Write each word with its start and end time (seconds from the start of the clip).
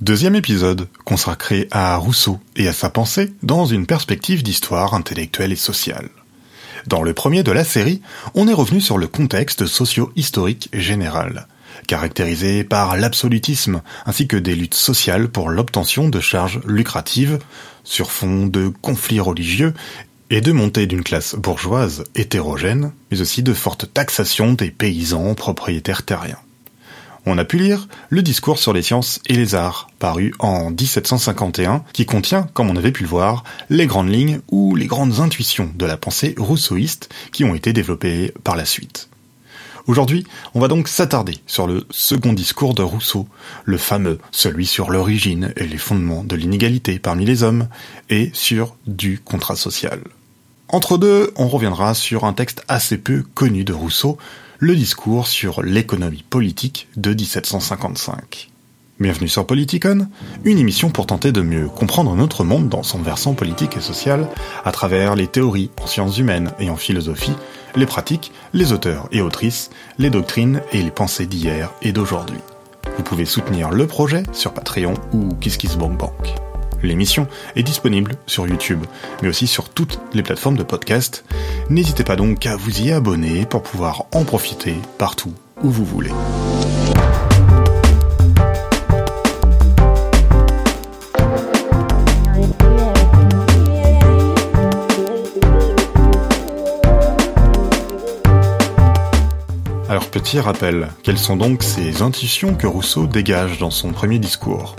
Deuxième 0.00 0.34
épisode, 0.34 0.88
consacré 1.04 1.68
à 1.70 1.94
Rousseau 1.98 2.40
et 2.56 2.66
à 2.66 2.72
sa 2.72 2.88
pensée 2.88 3.34
dans 3.42 3.66
une 3.66 3.84
perspective 3.84 4.42
d'histoire 4.42 4.94
intellectuelle 4.94 5.52
et 5.52 5.56
sociale. 5.56 6.08
Dans 6.86 7.02
le 7.02 7.12
premier 7.12 7.42
de 7.42 7.52
la 7.52 7.64
série, 7.64 8.00
on 8.32 8.48
est 8.48 8.54
revenu 8.54 8.80
sur 8.80 8.96
le 8.96 9.08
contexte 9.08 9.66
socio-historique 9.66 10.70
général, 10.72 11.48
caractérisé 11.86 12.64
par 12.64 12.96
l'absolutisme 12.96 13.82
ainsi 14.06 14.26
que 14.26 14.38
des 14.38 14.54
luttes 14.54 14.72
sociales 14.72 15.28
pour 15.28 15.50
l'obtention 15.50 16.08
de 16.08 16.20
charges 16.20 16.62
lucratives 16.64 17.38
sur 17.84 18.10
fond 18.10 18.46
de 18.46 18.72
conflits 18.80 19.20
religieux 19.20 19.74
et 20.30 20.40
de 20.40 20.52
montée 20.52 20.86
d'une 20.86 21.04
classe 21.04 21.34
bourgeoise 21.34 22.04
hétérogène, 22.14 22.92
mais 23.10 23.20
aussi 23.20 23.42
de 23.42 23.52
forte 23.52 23.92
taxation 23.92 24.54
des 24.54 24.70
paysans 24.70 25.34
propriétaires 25.34 26.06
terriens 26.06 26.38
on 27.26 27.38
a 27.38 27.44
pu 27.44 27.58
lire 27.58 27.88
le 28.08 28.22
discours 28.22 28.58
sur 28.58 28.72
les 28.72 28.82
sciences 28.82 29.20
et 29.26 29.34
les 29.34 29.54
arts, 29.54 29.88
paru 29.98 30.32
en 30.38 30.70
1751, 30.70 31.84
qui 31.92 32.06
contient, 32.06 32.48
comme 32.54 32.70
on 32.70 32.76
avait 32.76 32.92
pu 32.92 33.02
le 33.02 33.08
voir, 33.08 33.44
les 33.68 33.86
grandes 33.86 34.10
lignes 34.10 34.40
ou 34.50 34.74
les 34.74 34.86
grandes 34.86 35.20
intuitions 35.20 35.70
de 35.74 35.86
la 35.86 35.96
pensée 35.96 36.34
rousseauiste 36.38 37.12
qui 37.32 37.44
ont 37.44 37.54
été 37.54 37.72
développées 37.72 38.32
par 38.44 38.56
la 38.56 38.64
suite. 38.64 39.08
Aujourd'hui, 39.86 40.24
on 40.54 40.60
va 40.60 40.68
donc 40.68 40.88
s'attarder 40.88 41.38
sur 41.46 41.66
le 41.66 41.84
second 41.90 42.32
discours 42.32 42.74
de 42.74 42.82
Rousseau, 42.82 43.26
le 43.64 43.78
fameux, 43.78 44.18
celui 44.30 44.66
sur 44.66 44.90
l'origine 44.90 45.52
et 45.56 45.66
les 45.66 45.78
fondements 45.78 46.22
de 46.22 46.36
l'inégalité 46.36 46.98
parmi 46.98 47.24
les 47.24 47.42
hommes, 47.42 47.66
et 48.08 48.30
sur 48.32 48.76
du 48.86 49.18
contrat 49.18 49.56
social. 49.56 50.00
Entre 50.68 50.98
deux, 50.98 51.32
on 51.34 51.48
reviendra 51.48 51.94
sur 51.94 52.24
un 52.24 52.32
texte 52.32 52.62
assez 52.68 52.98
peu 52.98 53.24
connu 53.34 53.64
de 53.64 53.72
Rousseau, 53.72 54.18
le 54.60 54.76
discours 54.76 55.26
sur 55.26 55.62
l'économie 55.62 56.22
politique 56.28 56.88
de 56.96 57.14
1755. 57.14 58.50
Bienvenue 59.00 59.28
sur 59.28 59.46
Politicon, 59.46 60.06
une 60.44 60.58
émission 60.58 60.90
pour 60.90 61.06
tenter 61.06 61.32
de 61.32 61.40
mieux 61.40 61.66
comprendre 61.66 62.14
notre 62.14 62.44
monde 62.44 62.68
dans 62.68 62.82
son 62.82 62.98
versant 62.98 63.32
politique 63.32 63.78
et 63.78 63.80
social 63.80 64.28
à 64.62 64.70
travers 64.70 65.16
les 65.16 65.28
théories 65.28 65.70
en 65.82 65.86
sciences 65.86 66.18
humaines 66.18 66.52
et 66.58 66.68
en 66.68 66.76
philosophie, 66.76 67.32
les 67.74 67.86
pratiques, 67.86 68.32
les 68.52 68.72
auteurs 68.72 69.08
et 69.12 69.22
autrices, 69.22 69.70
les 69.96 70.10
doctrines 70.10 70.60
et 70.72 70.82
les 70.82 70.90
pensées 70.90 71.26
d'hier 71.26 71.72
et 71.80 71.92
d'aujourd'hui. 71.92 72.40
Vous 72.98 73.02
pouvez 73.02 73.24
soutenir 73.24 73.70
le 73.70 73.86
projet 73.86 74.24
sur 74.34 74.52
Patreon 74.52 74.92
ou 75.14 75.30
KissKissBankBank. 75.40 76.49
L'émission 76.82 77.26
est 77.56 77.62
disponible 77.62 78.12
sur 78.26 78.46
YouTube, 78.46 78.84
mais 79.22 79.28
aussi 79.28 79.46
sur 79.46 79.68
toutes 79.68 80.00
les 80.14 80.22
plateformes 80.22 80.56
de 80.56 80.62
podcast. 80.62 81.24
N'hésitez 81.68 82.04
pas 82.04 82.16
donc 82.16 82.46
à 82.46 82.56
vous 82.56 82.80
y 82.80 82.92
abonner 82.92 83.46
pour 83.46 83.62
pouvoir 83.62 84.06
en 84.12 84.24
profiter 84.24 84.74
partout 84.98 85.34
où 85.62 85.70
vous 85.70 85.84
voulez. 85.84 86.10
Alors 99.88 100.06
petit 100.06 100.38
rappel, 100.38 100.88
quelles 101.02 101.18
sont 101.18 101.36
donc 101.36 101.64
ces 101.64 102.00
intuitions 102.00 102.54
que 102.54 102.68
Rousseau 102.68 103.06
dégage 103.06 103.58
dans 103.58 103.70
son 103.70 103.90
premier 103.90 104.20
discours? 104.20 104.76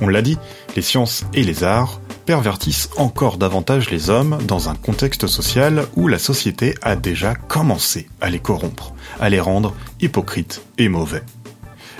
On 0.00 0.08
l'a 0.08 0.22
dit, 0.22 0.38
les 0.76 0.82
sciences 0.82 1.24
et 1.34 1.42
les 1.42 1.64
arts 1.64 2.00
pervertissent 2.24 2.90
encore 2.96 3.36
davantage 3.36 3.90
les 3.90 4.08
hommes 4.08 4.38
dans 4.46 4.68
un 4.68 4.74
contexte 4.74 5.26
social 5.26 5.86
où 5.96 6.08
la 6.08 6.18
société 6.18 6.74
a 6.82 6.96
déjà 6.96 7.34
commencé 7.34 8.08
à 8.20 8.30
les 8.30 8.38
corrompre, 8.38 8.94
à 9.20 9.28
les 9.28 9.40
rendre 9.40 9.74
hypocrites 10.00 10.62
et 10.78 10.88
mauvais. 10.88 11.22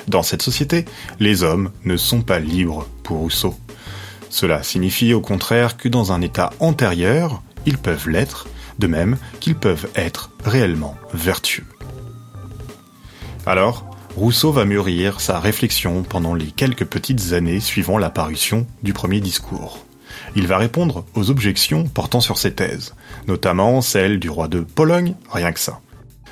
Dans 0.08 0.22
cette 0.22 0.42
société, 0.42 0.84
les 1.18 1.42
hommes 1.42 1.70
ne 1.84 1.96
sont 1.96 2.22
pas 2.22 2.38
libres 2.38 2.86
pour 3.02 3.18
Rousseau. 3.18 3.54
Cela 4.28 4.62
signifie 4.62 5.12
au 5.12 5.20
contraire 5.20 5.76
que 5.76 5.88
dans 5.88 6.12
un 6.12 6.20
état 6.20 6.50
antérieur, 6.60 7.42
ils 7.66 7.78
peuvent 7.78 8.08
l'être, 8.08 8.46
de 8.78 8.86
même 8.86 9.18
qu'ils 9.40 9.56
peuvent 9.56 9.88
être 9.94 10.30
réellement 10.44 10.96
vertueux. 11.12 11.66
Alors, 13.46 13.89
Rousseau 14.16 14.50
va 14.50 14.64
mûrir 14.64 15.20
sa 15.20 15.38
réflexion 15.38 16.02
pendant 16.02 16.34
les 16.34 16.46
quelques 16.46 16.84
petites 16.84 17.32
années 17.32 17.60
suivant 17.60 17.96
l'apparition 17.96 18.66
du 18.82 18.92
premier 18.92 19.20
discours. 19.20 19.84
Il 20.34 20.46
va 20.46 20.58
répondre 20.58 21.04
aux 21.14 21.30
objections 21.30 21.84
portant 21.84 22.20
sur 22.20 22.36
ses 22.36 22.52
thèses, 22.52 22.94
notamment 23.28 23.80
celle 23.80 24.18
du 24.18 24.28
roi 24.28 24.48
de 24.48 24.60
Pologne, 24.60 25.14
rien 25.30 25.52
que 25.52 25.60
ça. 25.60 25.80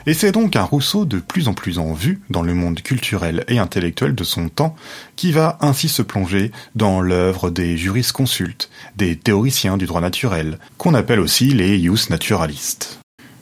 Et 0.06 0.15
c'est 0.15 0.33
donc 0.33 0.56
un 0.56 0.62
Rousseau 0.62 1.05
de 1.05 1.19
plus 1.19 1.49
en 1.49 1.55
plus 1.55 1.78
en 1.78 1.93
vue 1.93 2.21
dans 2.31 2.43
le 2.43 2.55
monde 2.55 2.81
culturel 2.81 3.44
et 3.47 3.59
intellectuel 3.59 4.15
de 4.15 4.25
son 4.25 4.49
temps 4.49 4.75
qui 5.16 5.33
va 5.33 5.59
ainsi 5.60 5.89
se 5.89 6.03
plonger 6.03 6.50
dans 6.75 7.00
l'œuvre 7.00 7.50
des 7.50 7.77
jurisconsultes, 7.77 8.71
des 8.97 9.16
théoriciens 9.16 9.77
du 9.77 9.87
droit 9.87 10.00
naturel, 10.00 10.59
qu'on 10.78 10.95
appelle 10.95 11.21
aussi 11.21 11.50
les 11.50 11.78
ius 11.78 12.10
naturalistes. 12.10 13.00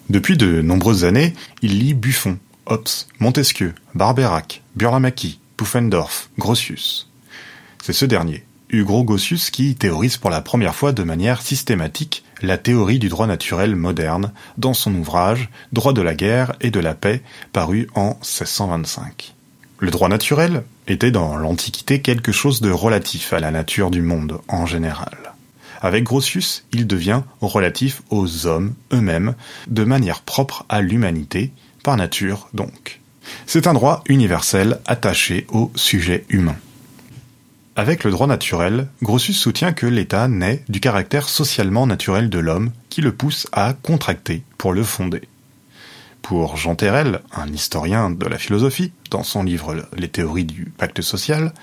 Depuis 0.09 0.37
de 0.37 0.61
nombreuses 0.61 1.05
années, 1.05 1.35
il 1.63 1.79
lit 1.79 1.95
Buffon, 1.95 2.39
Hobbes, 2.66 3.06
Montesquieu, 3.21 3.75
Barberac, 3.94 4.62
Burlamaqui, 4.75 5.38
Pufendorf, 5.56 6.31
Grotius. 6.37 7.09
C'est 7.81 7.93
ce 7.93 8.04
dernier, 8.04 8.44
Hugo 8.71 9.04
Grotius, 9.04 9.50
qui 9.50 9.77
théorise 9.77 10.16
pour 10.16 10.31
la 10.31 10.41
première 10.41 10.75
fois 10.75 10.93
de 10.93 11.05
manière 11.05 11.43
systématique 11.43 12.25
la 12.43 12.59
théorie 12.59 12.99
du 12.99 13.09
droit 13.09 13.28
naturel 13.28 13.76
moderne 13.76 14.32
dans 14.59 14.75
son 14.75 14.94
ouvrage 14.97 15.49
Droit 15.72 15.93
de 15.93 16.03
la 16.03 16.15
guerre 16.15 16.55
et 16.60 16.71
de 16.71 16.81
la 16.81 16.94
paix 16.94 17.22
paru 17.53 17.88
en 17.94 18.19
1625. 18.22 19.34
Le 19.78 19.91
droit 19.93 20.09
naturel 20.09 20.65
était 20.88 21.12
dans 21.12 21.37
l'Antiquité 21.37 22.00
quelque 22.00 22.32
chose 22.32 22.60
de 22.60 22.71
relatif 22.71 23.32
à 23.32 23.38
la 23.38 23.53
nature 23.53 23.93
du 23.93 24.03
monde 24.03 24.41
en 24.49 24.66
général. 24.66 25.16
Avec 25.82 26.05
Grotius, 26.05 26.65
il 26.72 26.87
devient 26.87 27.22
relatif 27.41 28.03
aux 28.10 28.47
hommes 28.47 28.75
eux-mêmes 28.93 29.34
de 29.69 29.84
manière 29.84 30.22
propre 30.22 30.65
à 30.69 30.81
l'humanité 30.81 31.53
par 31.87 31.97
nature 31.97 32.49
donc. 32.53 32.99
C'est 33.47 33.69
un 33.69 33.73
droit 33.73 34.03
universel 34.09 34.81
attaché 34.87 35.47
au 35.51 35.71
sujet 35.77 36.25
humain. 36.29 36.57
Avec 37.77 38.03
le 38.03 38.11
droit 38.11 38.27
naturel, 38.27 38.89
Grotius 39.03 39.39
soutient 39.39 39.73
que 39.73 39.87
l'État 39.87 40.27
naît 40.27 40.65
du 40.69 40.81
caractère 40.81 41.29
socialement 41.29 41.87
naturel 41.87 42.29
de 42.29 42.41
l'homme 42.41 42.73
qui 42.89 43.03
le 43.03 43.15
pousse 43.15 43.47
à 43.53 43.73
contracter 43.73 44.43
pour 44.59 44.73
le 44.73 44.83
fonder. 44.83 45.29
Pour 46.23 46.57
Jean 46.57 46.75
Terrel, 46.75 47.21
un 47.33 47.53
historien 47.53 48.11
de 48.11 48.27
la 48.27 48.37
philosophie, 48.37 48.91
dans 49.13 49.23
son 49.23 49.45
livre 49.45 49.89
Les 49.97 50.09
théories 50.09 50.45
du 50.45 50.65
pacte 50.77 51.03
social, 51.03 51.55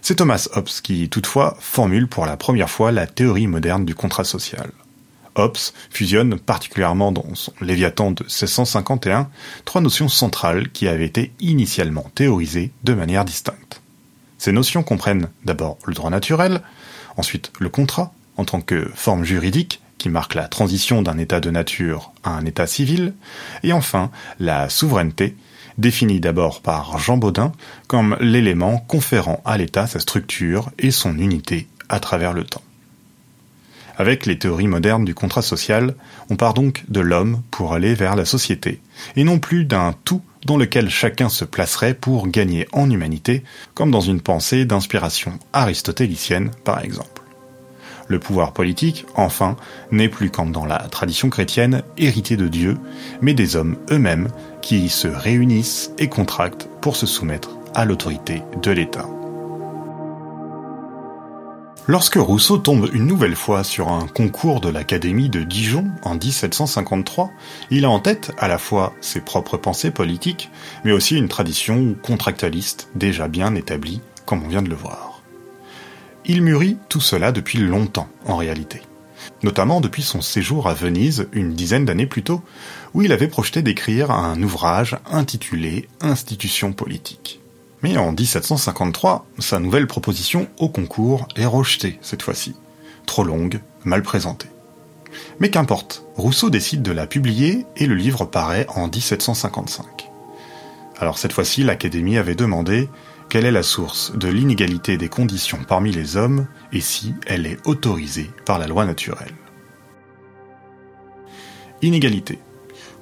c'est 0.00 0.14
Thomas 0.14 0.46
Hobbes 0.54 0.68
qui 0.84 1.08
toutefois 1.08 1.56
formule 1.58 2.06
pour 2.06 2.24
la 2.24 2.36
première 2.36 2.70
fois 2.70 2.92
la 2.92 3.08
théorie 3.08 3.48
moderne 3.48 3.84
du 3.84 3.96
contrat 3.96 4.22
social. 4.22 4.70
Hobbes 5.34 5.58
fusionne 5.90 6.38
particulièrement 6.38 7.12
dans 7.12 7.34
son 7.34 7.52
Léviathan 7.60 8.10
de 8.10 8.24
1651 8.24 9.30
trois 9.64 9.80
notions 9.80 10.08
centrales 10.08 10.70
qui 10.70 10.88
avaient 10.88 11.06
été 11.06 11.32
initialement 11.40 12.10
théorisées 12.14 12.72
de 12.84 12.94
manière 12.94 13.24
distincte. 13.24 13.80
Ces 14.38 14.52
notions 14.52 14.82
comprennent 14.82 15.28
d'abord 15.44 15.78
le 15.86 15.94
droit 15.94 16.10
naturel, 16.10 16.62
ensuite 17.16 17.52
le 17.58 17.68
contrat 17.68 18.12
en 18.36 18.44
tant 18.44 18.60
que 18.60 18.90
forme 18.94 19.24
juridique 19.24 19.80
qui 19.98 20.08
marque 20.08 20.34
la 20.34 20.48
transition 20.48 21.00
d'un 21.00 21.16
état 21.18 21.38
de 21.38 21.50
nature 21.50 22.12
à 22.24 22.30
un 22.30 22.44
état 22.44 22.66
civil, 22.66 23.14
et 23.62 23.72
enfin 23.72 24.10
la 24.40 24.68
souveraineté, 24.68 25.36
définie 25.78 26.18
d'abord 26.18 26.60
par 26.60 26.98
Jean 26.98 27.16
Baudin 27.16 27.52
comme 27.86 28.16
l'élément 28.20 28.78
conférant 28.78 29.40
à 29.44 29.56
l'État 29.56 29.86
sa 29.86 30.00
structure 30.00 30.70
et 30.78 30.90
son 30.90 31.18
unité 31.18 31.68
à 31.88 32.00
travers 32.00 32.32
le 32.32 32.42
temps. 32.42 32.62
Avec 34.02 34.26
les 34.26 34.36
théories 34.36 34.66
modernes 34.66 35.04
du 35.04 35.14
contrat 35.14 35.42
social, 35.42 35.94
on 36.28 36.34
part 36.34 36.54
donc 36.54 36.82
de 36.88 36.98
l'homme 36.98 37.40
pour 37.52 37.72
aller 37.72 37.94
vers 37.94 38.16
la 38.16 38.24
société, 38.24 38.80
et 39.14 39.22
non 39.22 39.38
plus 39.38 39.64
d'un 39.64 39.94
tout 40.04 40.22
dans 40.44 40.56
lequel 40.56 40.90
chacun 40.90 41.28
se 41.28 41.44
placerait 41.44 41.94
pour 41.94 42.26
gagner 42.26 42.66
en 42.72 42.90
humanité, 42.90 43.44
comme 43.74 43.92
dans 43.92 44.00
une 44.00 44.20
pensée 44.20 44.64
d'inspiration 44.64 45.38
aristotélicienne 45.52 46.50
par 46.64 46.82
exemple. 46.82 47.22
Le 48.08 48.18
pouvoir 48.18 48.52
politique, 48.52 49.06
enfin, 49.14 49.56
n'est 49.92 50.08
plus 50.08 50.30
comme 50.30 50.50
dans 50.50 50.66
la 50.66 50.80
tradition 50.80 51.30
chrétienne 51.30 51.84
hérité 51.96 52.36
de 52.36 52.48
Dieu, 52.48 52.78
mais 53.20 53.34
des 53.34 53.54
hommes 53.54 53.76
eux-mêmes 53.92 54.30
qui 54.62 54.88
se 54.88 55.06
réunissent 55.06 55.92
et 55.98 56.08
contractent 56.08 56.68
pour 56.80 56.96
se 56.96 57.06
soumettre 57.06 57.50
à 57.72 57.84
l'autorité 57.84 58.42
de 58.60 58.72
l'État. 58.72 59.06
Lorsque 61.88 62.14
Rousseau 62.14 62.58
tombe 62.58 62.88
une 62.92 63.06
nouvelle 63.06 63.34
fois 63.34 63.64
sur 63.64 63.88
un 63.88 64.06
concours 64.06 64.60
de 64.60 64.68
l'Académie 64.68 65.28
de 65.28 65.42
Dijon 65.42 65.86
en 66.04 66.14
1753, 66.14 67.32
il 67.72 67.84
a 67.84 67.90
en 67.90 67.98
tête 67.98 68.30
à 68.38 68.46
la 68.46 68.58
fois 68.58 68.94
ses 69.00 69.20
propres 69.20 69.56
pensées 69.56 69.90
politiques, 69.90 70.48
mais 70.84 70.92
aussi 70.92 71.16
une 71.16 71.26
tradition 71.26 71.96
contractualiste 72.00 72.88
déjà 72.94 73.26
bien 73.26 73.56
établie, 73.56 74.00
comme 74.26 74.44
on 74.44 74.48
vient 74.48 74.62
de 74.62 74.68
le 74.68 74.76
voir. 74.76 75.22
Il 76.24 76.42
mûrit 76.42 76.76
tout 76.88 77.00
cela 77.00 77.32
depuis 77.32 77.58
longtemps, 77.58 78.08
en 78.26 78.36
réalité. 78.36 78.82
Notamment 79.42 79.80
depuis 79.80 80.04
son 80.04 80.20
séjour 80.20 80.68
à 80.68 80.74
Venise 80.74 81.26
une 81.32 81.54
dizaine 81.54 81.84
d'années 81.84 82.06
plus 82.06 82.22
tôt, 82.22 82.42
où 82.94 83.02
il 83.02 83.10
avait 83.10 83.26
projeté 83.26 83.60
d'écrire 83.60 84.12
un 84.12 84.40
ouvrage 84.40 84.96
intitulé 85.10 85.88
Institutions 86.00 86.72
politiques. 86.72 87.41
Mais 87.82 87.96
en 87.96 88.12
1753, 88.12 89.26
sa 89.38 89.58
nouvelle 89.58 89.88
proposition 89.88 90.48
au 90.58 90.68
concours 90.68 91.26
est 91.34 91.46
rejetée 91.46 91.98
cette 92.00 92.22
fois-ci. 92.22 92.54
Trop 93.06 93.24
longue, 93.24 93.60
mal 93.84 94.02
présentée. 94.02 94.48
Mais 95.40 95.50
qu'importe, 95.50 96.04
Rousseau 96.14 96.48
décide 96.48 96.82
de 96.82 96.92
la 96.92 97.06
publier 97.06 97.66
et 97.76 97.86
le 97.86 97.96
livre 97.96 98.24
paraît 98.24 98.66
en 98.68 98.86
1755. 98.86 100.10
Alors 100.98 101.18
cette 101.18 101.32
fois-ci, 101.32 101.64
l'Académie 101.64 102.18
avait 102.18 102.36
demandé 102.36 102.88
quelle 103.28 103.46
est 103.46 103.50
la 103.50 103.64
source 103.64 104.12
de 104.14 104.28
l'inégalité 104.28 104.96
des 104.96 105.08
conditions 105.08 105.58
parmi 105.66 105.90
les 105.90 106.16
hommes 106.16 106.46
et 106.72 106.80
si 106.80 107.14
elle 107.26 107.46
est 107.46 107.58
autorisée 107.66 108.30
par 108.44 108.58
la 108.58 108.68
loi 108.68 108.84
naturelle. 108.84 109.34
Inégalité. 111.82 112.38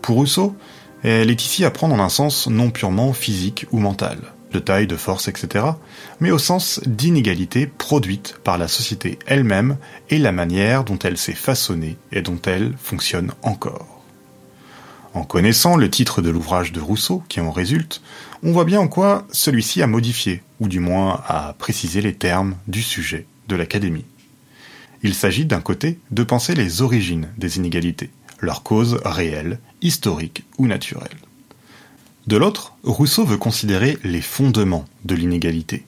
Pour 0.01 0.17
Rousseau, 0.17 0.57
elle 1.03 1.31
est 1.31 1.45
ici 1.45 1.65
à 1.65 1.71
prendre 1.71 1.95
en 1.95 2.01
un 2.01 2.09
sens 2.09 2.47
non 2.47 2.71
purement 2.71 3.13
physique 3.13 3.67
ou 3.73 3.79
mental, 3.79 4.19
de 4.53 4.59
taille, 4.59 4.87
de 4.87 4.97
force, 4.97 5.29
etc., 5.29 5.65
mais 6.21 6.31
au 6.31 6.39
sens 6.39 6.81
d'inégalité 6.87 7.67
produite 7.67 8.37
par 8.45 8.59
la 8.59 8.69
société 8.69 9.19
elle-même 9.27 9.77
et 10.09 10.19
la 10.19 10.33
manière 10.33 10.85
dont 10.85 10.99
elle 10.99 11.17
s'est 11.17 11.33
façonnée 11.33 11.97
et 12.13 12.23
dont 12.23 12.41
elle 12.45 12.75
fonctionne 12.83 13.33
encore. 13.43 14.01
En 15.13 15.25
connaissant 15.25 15.77
le 15.77 15.91
titre 15.91 16.23
de 16.23 16.31
l'ouvrage 16.31 16.73
de 16.73 16.81
Rousseau 16.81 17.23
qui 17.29 17.41
en 17.41 17.51
résulte, 17.51 18.01
on 18.43 18.53
voit 18.53 18.65
bien 18.65 18.81
en 18.81 18.89
quoi 18.89 19.27
celui-ci 19.33 19.83
a 19.83 19.87
modifié, 19.87 20.43
ou 20.61 20.69
du 20.69 20.79
moins 20.79 21.23
a 21.27 21.55
précisé 21.59 22.01
les 22.01 22.15
termes 22.15 22.55
du 22.69 22.83
sujet 22.83 23.27
de 23.49 23.57
l'Académie. 23.57 24.05
Il 25.03 25.15
s'agit 25.15 25.47
d'un 25.47 25.61
côté 25.61 25.99
de 26.11 26.23
penser 26.23 26.55
les 26.55 26.83
origines 26.83 27.29
des 27.39 27.57
inégalités, 27.57 28.11
leurs 28.41 28.63
causes 28.63 29.01
réelles, 29.05 29.59
historiques 29.83 30.45
ou 30.59 30.67
naturelles. 30.67 31.09
De 32.31 32.37
l'autre, 32.37 32.75
Rousseau 32.85 33.25
veut 33.25 33.39
considérer 33.39 33.99
les 34.05 34.21
fondements 34.21 34.85
de 35.05 35.17
l'inégalité. 35.17 35.85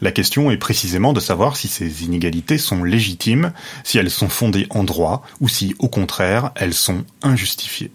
La 0.00 0.10
question 0.10 0.50
est 0.50 0.56
précisément 0.56 1.12
de 1.12 1.20
savoir 1.20 1.56
si 1.56 1.68
ces 1.68 2.02
inégalités 2.02 2.58
sont 2.58 2.82
légitimes, 2.82 3.52
si 3.84 3.98
elles 3.98 4.10
sont 4.10 4.28
fondées 4.28 4.66
en 4.70 4.82
droit, 4.82 5.24
ou 5.38 5.48
si, 5.48 5.76
au 5.78 5.86
contraire, 5.88 6.50
elles 6.56 6.74
sont 6.74 7.04
injustifiées. 7.22 7.92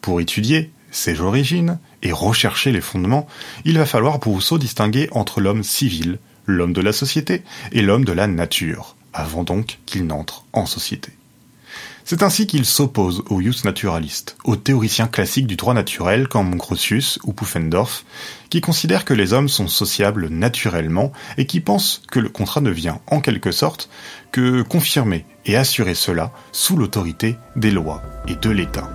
Pour 0.00 0.22
étudier 0.22 0.70
ces 0.90 1.20
origines 1.20 1.78
et 2.02 2.12
rechercher 2.12 2.72
les 2.72 2.80
fondements, 2.80 3.26
il 3.66 3.76
va 3.76 3.84
falloir 3.84 4.18
pour 4.18 4.32
Rousseau 4.32 4.56
distinguer 4.56 5.10
entre 5.12 5.42
l'homme 5.42 5.62
civil, 5.62 6.18
l'homme 6.46 6.72
de 6.72 6.80
la 6.80 6.94
société, 6.94 7.42
et 7.72 7.82
l'homme 7.82 8.06
de 8.06 8.12
la 8.12 8.26
nature, 8.26 8.96
avant 9.12 9.44
donc 9.44 9.80
qu'il 9.84 10.06
n'entre 10.06 10.46
en 10.54 10.64
société. 10.64 11.12
C'est 12.04 12.22
ainsi 12.22 12.46
qu'il 12.46 12.64
s'oppose 12.64 13.22
aux 13.30 13.40
jus 13.40 13.64
naturalistes, 13.64 14.36
aux 14.44 14.56
théoriciens 14.56 15.06
classiques 15.06 15.46
du 15.46 15.56
droit 15.56 15.74
naturel 15.74 16.28
comme 16.28 16.56
Grotius 16.56 17.18
ou 17.24 17.32
Pufendorf, 17.32 18.04
qui 18.50 18.60
considèrent 18.60 19.04
que 19.04 19.14
les 19.14 19.32
hommes 19.32 19.48
sont 19.48 19.68
sociables 19.68 20.28
naturellement 20.28 21.12
et 21.38 21.46
qui 21.46 21.60
pensent 21.60 22.02
que 22.10 22.18
le 22.18 22.28
contrat 22.28 22.60
ne 22.60 22.70
vient, 22.70 23.00
en 23.06 23.20
quelque 23.20 23.52
sorte, 23.52 23.88
que 24.32 24.62
confirmer 24.62 25.24
et 25.46 25.56
assurer 25.56 25.94
cela 25.94 26.32
sous 26.50 26.76
l'autorité 26.76 27.36
des 27.56 27.70
lois 27.70 28.02
et 28.26 28.34
de 28.34 28.50
l'État. 28.50 28.90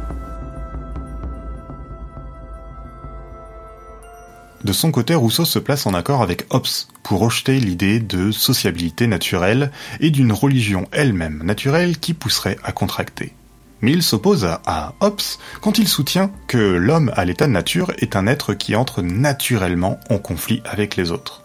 De 4.63 4.73
son 4.73 4.91
côté, 4.91 5.15
Rousseau 5.15 5.45
se 5.45 5.59
place 5.59 5.85
en 5.85 5.93
accord 5.93 6.21
avec 6.21 6.45
Hobbes 6.49 6.67
pour 7.07 7.21
rejeter 7.21 7.57
l'idée 7.61 8.01
de 8.01 8.31
sociabilité 8.33 9.07
naturelle 9.07 9.71
et 10.01 10.09
d'une 10.09 10.33
religion 10.33 10.89
elle-même 10.91 11.41
naturelle 11.41 11.99
qui 11.99 12.13
pousserait 12.13 12.57
à 12.65 12.73
contracter. 12.73 13.33
Mais 13.79 13.93
il 13.93 14.03
s'oppose 14.03 14.43
à, 14.43 14.93
Hobbes 14.99 15.21
quand 15.61 15.77
il 15.77 15.87
soutient 15.87 16.29
que 16.47 16.57
l'homme 16.57 17.13
à 17.15 17.23
l'état 17.23 17.47
de 17.47 17.53
nature 17.53 17.93
est 17.99 18.17
un 18.17 18.27
être 18.27 18.53
qui 18.53 18.75
entre 18.75 19.01
naturellement 19.01 20.01
en 20.09 20.17
conflit 20.17 20.61
avec 20.65 20.97
les 20.97 21.11
autres. 21.11 21.43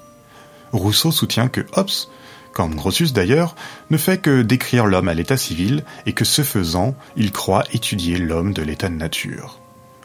Rousseau 0.72 1.12
soutient 1.12 1.46
que 1.46 1.64
Hobbes, 1.76 2.08
comme 2.52 2.74
Grotius 2.74 3.12
d'ailleurs, 3.12 3.54
ne 3.90 3.98
fait 3.98 4.20
que 4.20 4.42
décrire 4.42 4.86
l'homme 4.86 5.06
à 5.06 5.14
l'état 5.14 5.36
civil 5.36 5.84
et 6.06 6.12
que 6.12 6.24
ce 6.24 6.42
faisant, 6.42 6.96
il 7.16 7.30
croit 7.30 7.62
étudier 7.72 8.18
l'homme 8.18 8.52
de 8.52 8.62
l'état 8.62 8.88
de 8.88 8.96
nature. 8.96 9.60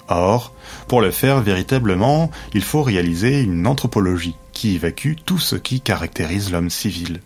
Or, 0.07 0.53
pour 0.87 1.01
le 1.01 1.09
faire 1.09 1.41
véritablement, 1.41 2.29
il 2.53 2.61
faut 2.63 2.83
réaliser 2.83 3.41
une 3.41 3.65
anthropologie 3.65 4.35
qui 4.57 4.73
évacue 4.73 5.13
tout 5.23 5.37
ce 5.37 5.55
qui 5.55 5.81
caractérise 5.81 6.51
l'homme 6.51 6.71
civil. 6.71 7.21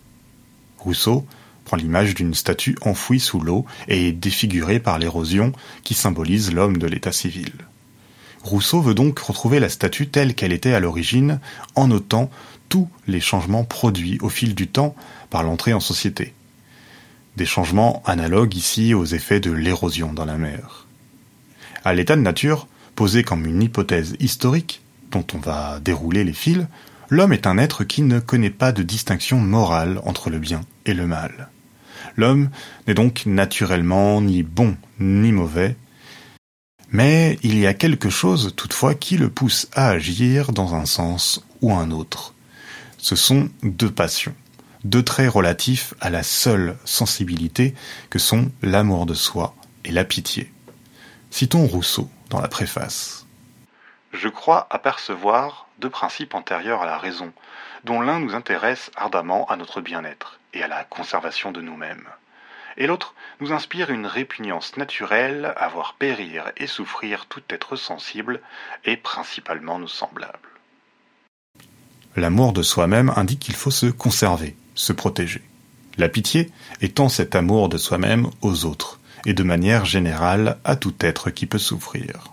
Rousseau 0.76 1.24
prend 1.64 1.78
l'image 1.78 2.14
d'une 2.14 2.34
statue 2.34 2.76
enfouie 2.82 3.20
sous 3.20 3.40
l'eau 3.40 3.64
et 3.88 4.12
défigurée 4.12 4.80
par 4.80 4.98
l'érosion 4.98 5.52
qui 5.82 5.94
symbolise 5.94 6.52
l'homme 6.52 6.76
de 6.76 6.86
l'état 6.86 7.10
civil. 7.10 7.50
Rousseau 8.42 8.82
veut 8.82 8.92
donc 8.92 9.18
retrouver 9.18 9.60
la 9.60 9.70
statue 9.70 10.08
telle 10.08 10.34
qu'elle 10.34 10.52
était 10.52 10.74
à 10.74 10.80
l'origine 10.80 11.40
en 11.74 11.88
notant 11.88 12.28
tous 12.68 12.90
les 13.06 13.20
changements 13.20 13.64
produits 13.64 14.18
au 14.20 14.28
fil 14.28 14.54
du 14.54 14.68
temps 14.68 14.94
par 15.30 15.42
l'entrée 15.42 15.72
en 15.72 15.80
société. 15.80 16.34
Des 17.38 17.46
changements 17.46 18.02
analogues 18.04 18.56
ici 18.56 18.92
aux 18.92 19.06
effets 19.06 19.40
de 19.40 19.52
l'érosion 19.52 20.12
dans 20.12 20.26
la 20.26 20.36
mer. 20.36 20.86
À 21.82 21.94
l'état 21.94 22.16
de 22.16 22.20
nature, 22.20 22.66
posé 22.94 23.24
comme 23.24 23.46
une 23.46 23.62
hypothèse 23.62 24.16
historique, 24.20 24.82
dont 25.10 25.24
on 25.32 25.38
va 25.38 25.80
dérouler 25.80 26.24
les 26.24 26.34
fils, 26.34 26.66
l'homme 27.12 27.34
est 27.34 27.46
un 27.46 27.58
être 27.58 27.84
qui 27.84 28.00
ne 28.00 28.20
connaît 28.20 28.48
pas 28.48 28.72
de 28.72 28.82
distinction 28.82 29.38
morale 29.38 30.00
entre 30.06 30.30
le 30.30 30.38
bien 30.38 30.62
et 30.86 30.94
le 30.94 31.06
mal. 31.06 31.50
L'homme 32.16 32.48
n'est 32.86 32.94
donc 32.94 33.26
naturellement 33.26 34.22
ni 34.22 34.42
bon 34.42 34.78
ni 34.98 35.30
mauvais, 35.30 35.76
mais 36.90 37.38
il 37.42 37.58
y 37.58 37.66
a 37.66 37.74
quelque 37.74 38.08
chose 38.08 38.54
toutefois 38.56 38.94
qui 38.94 39.18
le 39.18 39.28
pousse 39.28 39.68
à 39.74 39.90
agir 39.90 40.52
dans 40.52 40.74
un 40.74 40.86
sens 40.86 41.44
ou 41.60 41.74
un 41.74 41.90
autre. 41.90 42.32
Ce 42.96 43.14
sont 43.14 43.50
deux 43.62 43.90
passions, 43.90 44.34
deux 44.84 45.02
traits 45.02 45.30
relatifs 45.30 45.92
à 46.00 46.08
la 46.08 46.22
seule 46.22 46.78
sensibilité 46.86 47.74
que 48.08 48.18
sont 48.18 48.50
l'amour 48.62 49.04
de 49.04 49.14
soi 49.14 49.54
et 49.84 49.92
la 49.92 50.06
pitié. 50.06 50.50
Citons 51.30 51.66
Rousseau 51.66 52.08
dans 52.30 52.40
la 52.40 52.48
préface. 52.48 53.21
Je 54.12 54.28
crois 54.28 54.66
apercevoir 54.70 55.66
deux 55.78 55.90
principes 55.90 56.34
antérieurs 56.34 56.82
à 56.82 56.86
la 56.86 56.98
raison, 56.98 57.32
dont 57.84 58.00
l'un 58.00 58.20
nous 58.20 58.34
intéresse 58.34 58.90
ardemment 58.94 59.46
à 59.46 59.56
notre 59.56 59.80
bien-être 59.80 60.38
et 60.52 60.62
à 60.62 60.68
la 60.68 60.84
conservation 60.84 61.50
de 61.50 61.60
nous-mêmes, 61.60 62.06
et 62.76 62.86
l'autre 62.86 63.14
nous 63.40 63.52
inspire 63.52 63.90
une 63.90 64.06
répugnance 64.06 64.76
naturelle 64.76 65.52
à 65.56 65.68
voir 65.68 65.94
périr 65.98 66.52
et 66.56 66.66
souffrir 66.66 67.26
tout 67.26 67.42
être 67.48 67.76
sensible 67.76 68.40
et 68.84 68.96
principalement 68.96 69.78
nos 69.78 69.88
semblables. 69.88 70.38
L'amour 72.14 72.52
de 72.52 72.62
soi-même 72.62 73.12
indique 73.16 73.40
qu'il 73.40 73.56
faut 73.56 73.70
se 73.70 73.86
conserver, 73.86 74.56
se 74.74 74.92
protéger. 74.92 75.42
La 75.96 76.08
pitié 76.08 76.50
étant 76.80 77.08
cet 77.08 77.34
amour 77.34 77.68
de 77.68 77.78
soi-même 77.78 78.28
aux 78.42 78.64
autres, 78.64 79.00
et 79.24 79.34
de 79.34 79.42
manière 79.42 79.84
générale 79.84 80.58
à 80.64 80.76
tout 80.76 80.94
être 81.00 81.30
qui 81.30 81.46
peut 81.46 81.58
souffrir. 81.58 82.32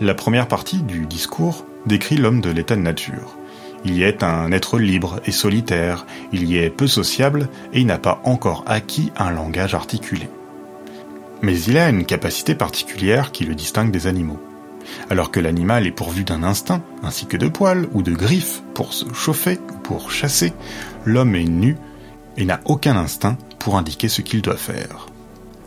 La 0.00 0.14
première 0.14 0.46
partie 0.46 0.80
du 0.82 1.06
discours 1.06 1.66
décrit 1.84 2.16
l'homme 2.16 2.40
de 2.40 2.50
l'état 2.50 2.76
de 2.76 2.80
nature. 2.80 3.36
Il 3.84 3.96
y 3.96 4.04
est 4.04 4.22
un 4.22 4.52
être 4.52 4.78
libre 4.78 5.20
et 5.26 5.32
solitaire, 5.32 6.06
il 6.32 6.48
y 6.48 6.56
est 6.56 6.70
peu 6.70 6.86
sociable 6.86 7.48
et 7.72 7.80
il 7.80 7.86
n'a 7.86 7.98
pas 7.98 8.20
encore 8.22 8.62
acquis 8.68 9.10
un 9.16 9.32
langage 9.32 9.74
articulé. 9.74 10.28
Mais 11.42 11.60
il 11.62 11.76
a 11.78 11.88
une 11.88 12.04
capacité 12.04 12.54
particulière 12.54 13.32
qui 13.32 13.44
le 13.44 13.56
distingue 13.56 13.90
des 13.90 14.06
animaux. 14.06 14.38
Alors 15.10 15.32
que 15.32 15.40
l'animal 15.40 15.84
est 15.84 15.90
pourvu 15.90 16.22
d'un 16.22 16.44
instinct, 16.44 16.82
ainsi 17.02 17.26
que 17.26 17.36
de 17.36 17.48
poils 17.48 17.88
ou 17.92 18.02
de 18.02 18.14
griffes 18.14 18.62
pour 18.74 18.92
se 18.92 19.12
chauffer 19.12 19.58
ou 19.68 19.78
pour 19.78 20.12
chasser, 20.12 20.52
l'homme 21.06 21.34
est 21.34 21.44
nu 21.44 21.76
et 22.36 22.44
n'a 22.44 22.60
aucun 22.66 22.96
instinct 22.96 23.36
pour 23.58 23.76
indiquer 23.76 24.08
ce 24.08 24.22
qu'il 24.22 24.42
doit 24.42 24.56
faire. 24.56 25.08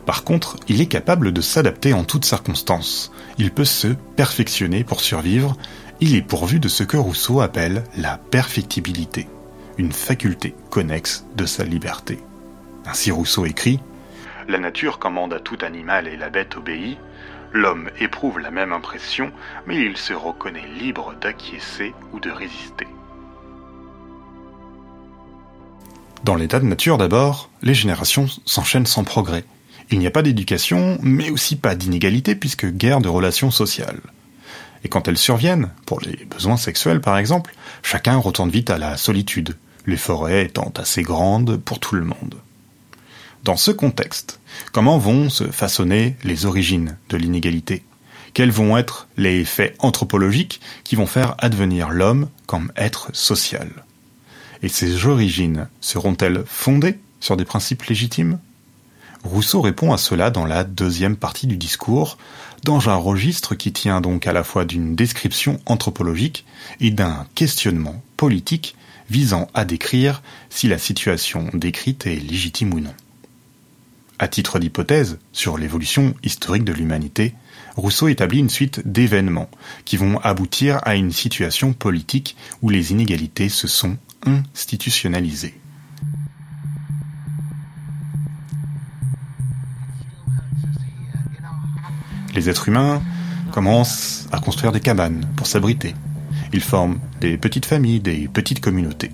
Par 0.05 0.23
contre, 0.23 0.57
il 0.67 0.81
est 0.81 0.87
capable 0.87 1.31
de 1.31 1.41
s'adapter 1.41 1.93
en 1.93 2.03
toutes 2.03 2.25
circonstances. 2.25 3.11
Il 3.37 3.51
peut 3.51 3.65
se 3.65 3.89
perfectionner 4.15 4.83
pour 4.83 5.01
survivre. 5.01 5.55
Il 5.99 6.15
est 6.15 6.21
pourvu 6.21 6.59
de 6.59 6.67
ce 6.67 6.83
que 6.83 6.97
Rousseau 6.97 7.41
appelle 7.41 7.83
la 7.95 8.17
perfectibilité, 8.17 9.27
une 9.77 9.91
faculté 9.91 10.55
connexe 10.69 11.25
de 11.35 11.45
sa 11.45 11.63
liberté. 11.63 12.19
Ainsi 12.85 13.11
Rousseau 13.11 13.45
écrit 13.45 13.79
La 14.47 14.57
nature 14.57 14.97
commande 14.97 15.33
à 15.33 15.39
tout 15.39 15.57
animal 15.61 16.07
et 16.07 16.17
la 16.17 16.29
bête 16.29 16.57
obéit. 16.57 16.97
L'homme 17.53 17.89
éprouve 17.99 18.39
la 18.39 18.49
même 18.49 18.71
impression, 18.71 19.31
mais 19.67 19.79
il 19.79 19.97
se 19.97 20.13
reconnaît 20.13 20.67
libre 20.79 21.13
d'acquiescer 21.21 21.93
ou 22.13 22.19
de 22.19 22.31
résister. 22.31 22.87
Dans 26.23 26.35
l'état 26.35 26.59
de 26.59 26.65
nature 26.65 26.97
d'abord, 26.97 27.49
les 27.61 27.73
générations 27.73 28.27
s'enchaînent 28.45 28.85
sans 28.85 29.03
progrès. 29.03 29.43
Il 29.91 29.99
n'y 29.99 30.07
a 30.07 30.11
pas 30.11 30.21
d'éducation, 30.21 30.97
mais 31.01 31.29
aussi 31.29 31.57
pas 31.57 31.75
d'inégalité 31.75 32.33
puisque 32.33 32.65
guerre 32.65 33.01
de 33.01 33.09
relations 33.09 33.51
sociales. 33.51 33.99
Et 34.85 34.89
quand 34.89 35.07
elles 35.07 35.17
surviennent, 35.17 35.69
pour 35.85 35.99
les 35.99 36.25
besoins 36.25 36.57
sexuels 36.57 37.01
par 37.01 37.17
exemple, 37.17 37.53
chacun 37.83 38.15
retourne 38.15 38.49
vite 38.49 38.69
à 38.69 38.77
la 38.77 38.95
solitude, 38.95 39.57
les 39.85 39.97
forêts 39.97 40.45
étant 40.45 40.71
assez 40.77 41.03
grandes 41.03 41.57
pour 41.57 41.79
tout 41.79 41.95
le 41.95 42.05
monde. 42.05 42.35
Dans 43.43 43.57
ce 43.57 43.71
contexte, 43.71 44.39
comment 44.71 44.97
vont 44.97 45.29
se 45.29 45.45
façonner 45.45 46.15
les 46.23 46.45
origines 46.45 46.97
de 47.09 47.17
l'inégalité? 47.17 47.83
Quels 48.33 48.51
vont 48.51 48.77
être 48.77 49.09
les 49.17 49.43
faits 49.43 49.75
anthropologiques 49.79 50.61
qui 50.85 50.95
vont 50.95 51.05
faire 51.05 51.35
advenir 51.39 51.89
l'homme 51.89 52.29
comme 52.45 52.71
être 52.77 53.09
social? 53.13 53.69
Et 54.63 54.69
ces 54.69 55.05
origines 55.05 55.67
seront-elles 55.81 56.43
fondées 56.45 56.97
sur 57.19 57.35
des 57.35 57.45
principes 57.45 57.83
légitimes? 57.83 58.39
Rousseau 59.23 59.61
répond 59.61 59.93
à 59.93 59.97
cela 59.97 60.31
dans 60.31 60.45
la 60.45 60.63
deuxième 60.63 61.15
partie 61.15 61.45
du 61.45 61.57
discours, 61.57 62.17
dans 62.63 62.89
un 62.89 62.95
registre 62.95 63.55
qui 63.55 63.71
tient 63.71 64.01
donc 64.01 64.25
à 64.25 64.33
la 64.33 64.43
fois 64.43 64.65
d'une 64.65 64.95
description 64.95 65.59
anthropologique 65.65 66.45
et 66.79 66.91
d'un 66.91 67.25
questionnement 67.35 68.01
politique 68.17 68.75
visant 69.09 69.47
à 69.53 69.65
décrire 69.65 70.23
si 70.49 70.67
la 70.67 70.77
situation 70.77 71.49
décrite 71.53 72.07
est 72.07 72.15
légitime 72.15 72.73
ou 72.73 72.79
non. 72.79 72.93
À 74.17 74.27
titre 74.27 74.59
d'hypothèse 74.59 75.19
sur 75.33 75.57
l'évolution 75.57 76.13
historique 76.23 76.63
de 76.63 76.73
l'humanité, 76.73 77.33
Rousseau 77.75 78.07
établit 78.07 78.39
une 78.39 78.49
suite 78.49 78.81
d'événements 78.85 79.49
qui 79.85 79.97
vont 79.97 80.19
aboutir 80.19 80.79
à 80.83 80.95
une 80.95 81.11
situation 81.11 81.73
politique 81.73 82.35
où 82.61 82.69
les 82.69 82.91
inégalités 82.91 83.49
se 83.49 83.67
sont 83.67 83.97
institutionnalisées. 84.25 85.60
Les 92.33 92.49
êtres 92.49 92.69
humains 92.69 93.01
commencent 93.51 94.27
à 94.31 94.39
construire 94.39 94.71
des 94.71 94.79
cabanes 94.79 95.25
pour 95.35 95.47
s'abriter. 95.47 95.95
Ils 96.53 96.61
forment 96.61 96.99
des 97.19 97.37
petites 97.37 97.65
familles, 97.65 97.99
des 97.99 98.29
petites 98.31 98.61
communautés. 98.61 99.11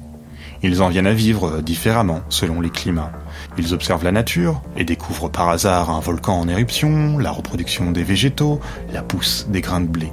Ils 0.63 0.81
en 0.81 0.89
viennent 0.89 1.07
à 1.07 1.13
vivre 1.13 1.61
différemment 1.61 2.21
selon 2.29 2.61
les 2.61 2.69
climats. 2.69 3.11
Ils 3.57 3.73
observent 3.73 4.03
la 4.03 4.11
nature 4.11 4.61
et 4.75 4.83
découvrent 4.83 5.29
par 5.29 5.49
hasard 5.49 5.89
un 5.89 5.99
volcan 5.99 6.39
en 6.39 6.47
éruption, 6.47 7.17
la 7.17 7.31
reproduction 7.31 7.91
des 7.91 8.03
végétaux, 8.03 8.59
la 8.91 9.01
pousse 9.01 9.47
des 9.49 9.61
grains 9.61 9.81
de 9.81 9.87
blé. 9.87 10.11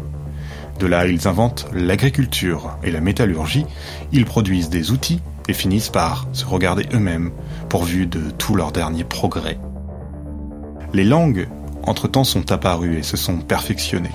De 0.81 0.87
là, 0.87 1.07
ils 1.07 1.29
inventent 1.29 1.67
l'agriculture 1.73 2.77
et 2.83 2.91
la 2.91 3.01
métallurgie, 3.01 3.67
ils 4.13 4.25
produisent 4.25 4.71
des 4.71 4.91
outils 4.91 5.21
et 5.49 5.53
finissent 5.53 5.91
par 5.91 6.27
se 6.33 6.45
regarder 6.45 6.87
eux-mêmes, 6.93 7.31
pourvus 7.69 8.07
de 8.07 8.31
tous 8.31 8.55
leurs 8.55 8.73
derniers 8.73 9.05
progrès. 9.05 9.59
Les 10.93 11.05
langues 11.05 11.49
entre-temps 11.87 12.25
sont 12.25 12.53
apparus 12.53 12.99
et 12.99 13.03
se 13.03 13.17
sont 13.17 13.39
perfectionnés. 13.39 14.11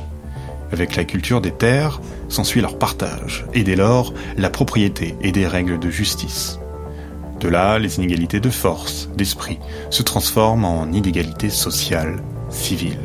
Avec 0.72 0.96
la 0.96 1.04
culture 1.04 1.42
des 1.42 1.52
terres, 1.52 2.00
s'ensuit 2.28 2.62
leur 2.62 2.78
partage, 2.78 3.46
et 3.54 3.64
dès 3.64 3.76
lors, 3.76 4.14
la 4.38 4.50
propriété 4.50 5.16
et 5.22 5.32
des 5.32 5.48
règles 5.48 5.80
de 5.80 5.90
justice. 5.90 6.60
De 7.40 7.48
là, 7.48 7.80
les 7.80 7.98
inégalités 7.98 8.40
de 8.40 8.50
force, 8.50 9.10
d'esprit, 9.16 9.60
se 9.90 10.04
transforment 10.04 10.66
en 10.66 10.92
inégalités 10.92 11.50
sociales, 11.50 12.22
civiles. 12.50 12.98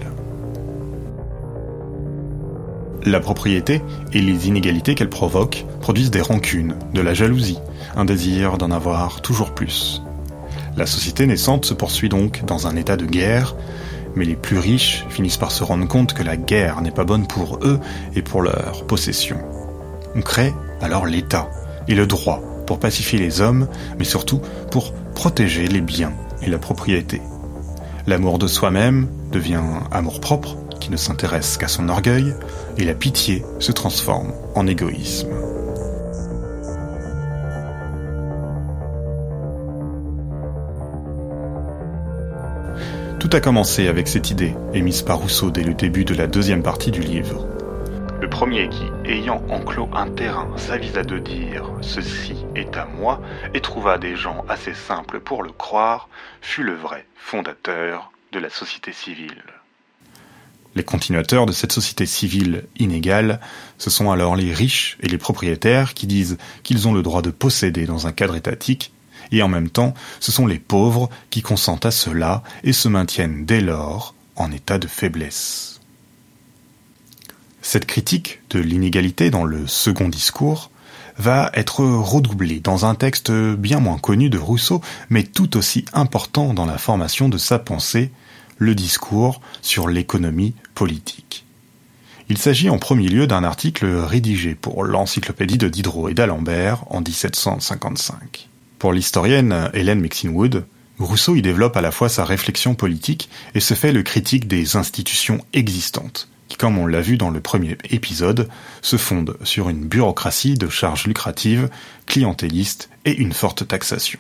La 3.05 3.21
propriété 3.21 3.83
et 4.13 4.21
les 4.21 4.49
inégalités 4.49 4.95
qu'elle 4.95 5.11
provoque 5.11 5.65
produisent 5.81 6.11
des 6.11 6.23
rancunes, 6.23 6.75
de 6.95 7.01
la 7.01 7.15
jalousie, 7.15 7.59
un 7.97 8.05
désir 8.05 8.59
d'en 8.59 8.71
avoir 8.71 9.21
toujours 9.21 9.53
plus. 9.53 10.03
La 10.77 10.87
société 10.87 11.27
naissante 11.27 11.67
se 11.67 11.75
poursuit 11.75 12.09
donc 12.09 12.45
dans 12.47 12.67
un 12.67 12.77
état 12.77 12.97
de 12.97 13.05
guerre, 13.05 13.55
mais 14.17 14.25
les 14.25 14.37
plus 14.37 14.59
riches 14.59 15.05
finissent 15.09 15.37
par 15.37 15.51
se 15.51 15.65
rendre 15.65 15.87
compte 15.87 16.13
que 16.13 16.23
la 16.23 16.37
guerre 16.37 16.81
n'est 16.81 16.91
pas 16.91 17.05
bonne 17.05 17.27
pour 17.27 17.59
eux 17.63 17.81
et 18.15 18.23
pour 18.23 18.43
leur 18.43 18.87
possession. 18.87 19.39
On 20.15 20.21
crée 20.21 20.53
alors 20.81 21.07
l'État 21.07 21.51
et 21.89 21.95
le 21.95 22.07
droit 22.07 22.41
pour 22.67 22.79
pacifier 22.79 23.19
les 23.19 23.41
hommes, 23.41 23.69
mais 23.99 24.05
surtout 24.05 24.41
pour 24.71 24.93
protéger 25.15 25.67
les 25.67 25.81
biens 25.81 26.13
et 26.43 26.49
la 26.49 26.59
propriété. 26.59 27.21
L'amour 28.07 28.39
de 28.39 28.47
soi-même 28.47 29.09
devient 29.33 29.63
amour 29.91 30.21
propre, 30.21 30.57
qui 30.81 30.91
ne 30.91 30.97
s'intéresse 30.97 31.57
qu'à 31.57 31.69
son 31.69 31.89
orgueil, 31.89 32.35
et 32.77 32.85
la 32.85 32.95
pitié 32.95 33.43
se 33.59 33.73
transforme 33.73 34.33
en 34.55 34.67
égoïsme. 34.67 35.44
Tout 43.25 43.35
a 43.35 43.41
commencé 43.41 43.89
avec 43.89 44.07
cette 44.07 44.31
idée, 44.31 44.55
émise 44.75 45.01
par 45.01 45.17
Rousseau 45.17 45.51
dès 45.51 45.63
le 45.63 45.73
début 45.73 46.05
de 46.05 46.15
la 46.15 46.27
deuxième 46.27 46.63
partie 46.63 46.91
du 46.91 47.01
livre. 47.01 47.49
Le 48.21 48.29
premier 48.29 48.69
qui, 48.69 48.85
ayant 49.07 49.43
enclos 49.49 49.89
un 49.95 50.11
terrain, 50.11 50.55
s'avisa 50.59 51.03
de 51.03 51.19
dire 51.19 51.71
Ceci 51.81 52.35
est 52.55 52.77
à 52.77 52.85
moi, 52.85 53.23
et 53.55 53.63
trouva 53.63 53.97
des 53.97 54.15
gens 54.15 54.45
assez 54.51 54.75
simples 54.75 55.21
pour 55.21 55.43
le 55.43 55.53
croire, 55.53 56.11
fut 56.43 56.63
le 56.63 56.75
vrai 56.75 57.07
fondateur 57.17 58.13
de 58.33 58.41
la 58.41 58.51
société 58.51 58.93
civile. 58.93 59.43
Les 60.75 60.85
continuateurs 60.85 61.47
de 61.47 61.53
cette 61.53 61.73
société 61.73 62.05
civile 62.05 62.67
inégale, 62.77 63.41
ce 63.79 63.89
sont 63.89 64.11
alors 64.11 64.37
les 64.37 64.53
riches 64.53 64.99
et 65.01 65.09
les 65.09 65.17
propriétaires 65.17 65.95
qui 65.95 66.07
disent 66.07 66.37
qu'ils 66.63 66.89
ont 66.89 66.93
le 66.93 67.03
droit 67.03 67.23
de 67.23 67.31
posséder 67.31 67.87
dans 67.87 68.07
un 68.07 68.13
cadre 68.13 68.37
étatique 68.37 68.93
et 69.35 69.43
en 69.43 69.49
même 69.49 69.69
temps 69.69 69.95
ce 70.21 70.33
sont 70.33 70.47
les 70.47 70.59
pauvres 70.59 71.11
qui 71.31 71.43
consentent 71.43 71.87
à 71.87 71.91
cela 71.91 72.43
et 72.63 72.73
se 72.73 72.89
maintiennent 72.89 73.45
dès 73.45 73.61
lors 73.61 74.15
en 74.37 74.51
état 74.51 74.79
de 74.79 74.87
faiblesse. 74.87 75.81
Cette 77.63 77.87
critique 77.87 78.41
de 78.51 78.61
l'inégalité 78.61 79.31
dans 79.31 79.45
le 79.45 79.67
second 79.67 80.09
discours 80.09 80.71
va 81.17 81.51
être 81.55 81.85
redoublée 81.85 82.61
dans 82.61 82.87
un 82.87 82.95
texte 82.95 83.31
bien 83.33 83.81
moins 83.81 83.99
connu 83.99 84.29
de 84.31 84.39
Rousseau, 84.39 84.81
mais 85.11 85.23
tout 85.23 85.57
aussi 85.57 85.85
important 85.93 86.55
dans 86.55 86.67
la 86.67 86.79
formation 86.79 87.29
de 87.29 87.39
sa 87.39 87.59
pensée, 87.59 88.11
le 88.59 88.75
discours 88.75 89.41
sur 89.63 89.89
l'économie 89.89 90.55
politique. 90.75 91.45
Il 92.29 92.39
s'agit 92.39 92.71
en 92.71 92.79
premier 92.79 93.09
lieu 93.09 93.27
d'un 93.27 93.45
article 93.45 93.87
rédigé 93.87 94.55
pour 94.55 94.85
l'encyclopédie 94.85 95.59
de 95.59 95.69
Diderot 95.69 96.09
et 96.09 96.15
d'Alembert 96.15 96.85
en 96.91 97.01
1755. 97.01 98.49
Pour 98.85 98.93
l'historienne 98.93 99.71
Hélène 99.73 100.01
Mixinwood, 100.01 100.67
Rousseau 100.99 101.37
y 101.37 101.41
développe 101.41 101.79
à 101.79 101.81
la 101.81 101.91
fois 101.91 102.11
sa 102.11 102.23
réflexion 102.23 102.75
politique 102.75 103.31
et 103.55 103.61
se 103.61 103.73
fait 103.73 103.93
le 103.93 104.03
critique 104.03 104.47
des 104.47 104.77
institutions 104.77 105.43
existantes, 105.55 106.29
qui, 106.49 106.59
comme 106.59 106.77
on 106.77 106.87
l'a 106.87 107.01
vu 107.01 107.17
dans 107.17 107.31
le 107.31 107.41
premier 107.41 107.79
épisode, 107.89 108.47
se 108.83 108.99
fondent 108.99 109.39
sur 109.43 109.71
une 109.71 109.87
bureaucratie 109.87 110.53
de 110.53 110.69
charges 110.69 111.07
lucratives, 111.07 111.71
clientélistes 112.05 112.91
et 113.07 113.17
une 113.17 113.33
forte 113.33 113.67
taxation. 113.67 114.19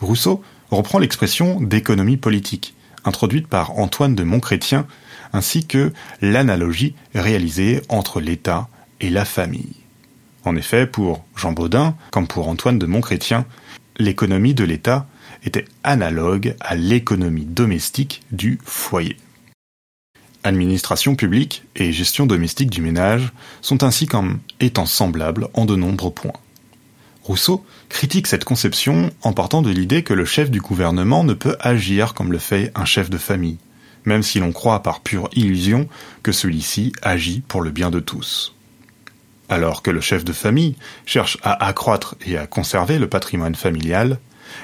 Rousseau 0.00 0.42
reprend 0.72 0.98
l'expression 0.98 1.60
d'économie 1.60 2.16
politique, 2.16 2.74
introduite 3.04 3.46
par 3.46 3.78
Antoine 3.78 4.16
de 4.16 4.24
Montchrétien, 4.24 4.84
ainsi 5.32 5.64
que 5.64 5.92
l'analogie 6.22 6.96
réalisée 7.14 7.82
entre 7.88 8.20
l'État 8.20 8.66
et 9.00 9.10
la 9.10 9.24
famille. 9.24 9.76
En 10.48 10.56
effet, 10.56 10.86
pour 10.86 11.26
Jean 11.36 11.52
Baudin, 11.52 11.94
comme 12.10 12.26
pour 12.26 12.48
Antoine 12.48 12.78
de 12.78 12.86
Montchrétien, 12.86 13.44
l'économie 13.98 14.54
de 14.54 14.64
l'État 14.64 15.06
était 15.44 15.66
analogue 15.84 16.56
à 16.60 16.74
l'économie 16.74 17.44
domestique 17.44 18.22
du 18.32 18.58
foyer. 18.64 19.18
Administration 20.44 21.16
publique 21.16 21.64
et 21.76 21.92
gestion 21.92 22.24
domestique 22.24 22.70
du 22.70 22.80
ménage 22.80 23.30
sont 23.60 23.84
ainsi 23.84 24.06
comme 24.06 24.38
étant 24.58 24.86
semblables 24.86 25.48
en 25.52 25.66
de 25.66 25.76
nombreux 25.76 26.12
points. 26.12 26.32
Rousseau 27.24 27.62
critique 27.90 28.26
cette 28.26 28.46
conception 28.46 29.10
en 29.20 29.34
partant 29.34 29.60
de 29.60 29.68
l'idée 29.68 30.02
que 30.02 30.14
le 30.14 30.24
chef 30.24 30.50
du 30.50 30.62
gouvernement 30.62 31.24
ne 31.24 31.34
peut 31.34 31.58
agir 31.60 32.14
comme 32.14 32.32
le 32.32 32.38
fait 32.38 32.72
un 32.74 32.86
chef 32.86 33.10
de 33.10 33.18
famille, 33.18 33.58
même 34.06 34.22
si 34.22 34.40
l'on 34.40 34.52
croit 34.52 34.82
par 34.82 35.00
pure 35.00 35.28
illusion 35.34 35.90
que 36.22 36.32
celui-ci 36.32 36.94
agit 37.02 37.42
pour 37.46 37.60
le 37.60 37.70
bien 37.70 37.90
de 37.90 38.00
tous. 38.00 38.54
Alors 39.48 39.82
que 39.82 39.90
le 39.90 40.00
chef 40.00 40.24
de 40.24 40.32
famille 40.32 40.76
cherche 41.06 41.38
à 41.42 41.66
accroître 41.66 42.16
et 42.26 42.36
à 42.36 42.46
conserver 42.46 42.98
le 42.98 43.08
patrimoine 43.08 43.54
familial, 43.54 44.18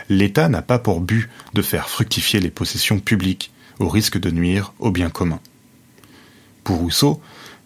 l'État 0.09 0.49
n'a 0.49 0.63
pas 0.63 0.79
pour 0.79 1.01
but 1.01 1.29
de 1.55 1.63
faire 1.63 1.89
fructifier 1.89 2.41
les 2.41 2.51
possessions 2.51 3.01
publiques, 3.01 3.51
au 3.79 3.89
risque 3.89 4.19
de 4.19 4.31
nuire 4.31 4.73
au 4.79 4.91
bien 4.91 5.11
commun. 5.11 5.41
Pour 6.63 6.79
Rousseau, 6.79 7.21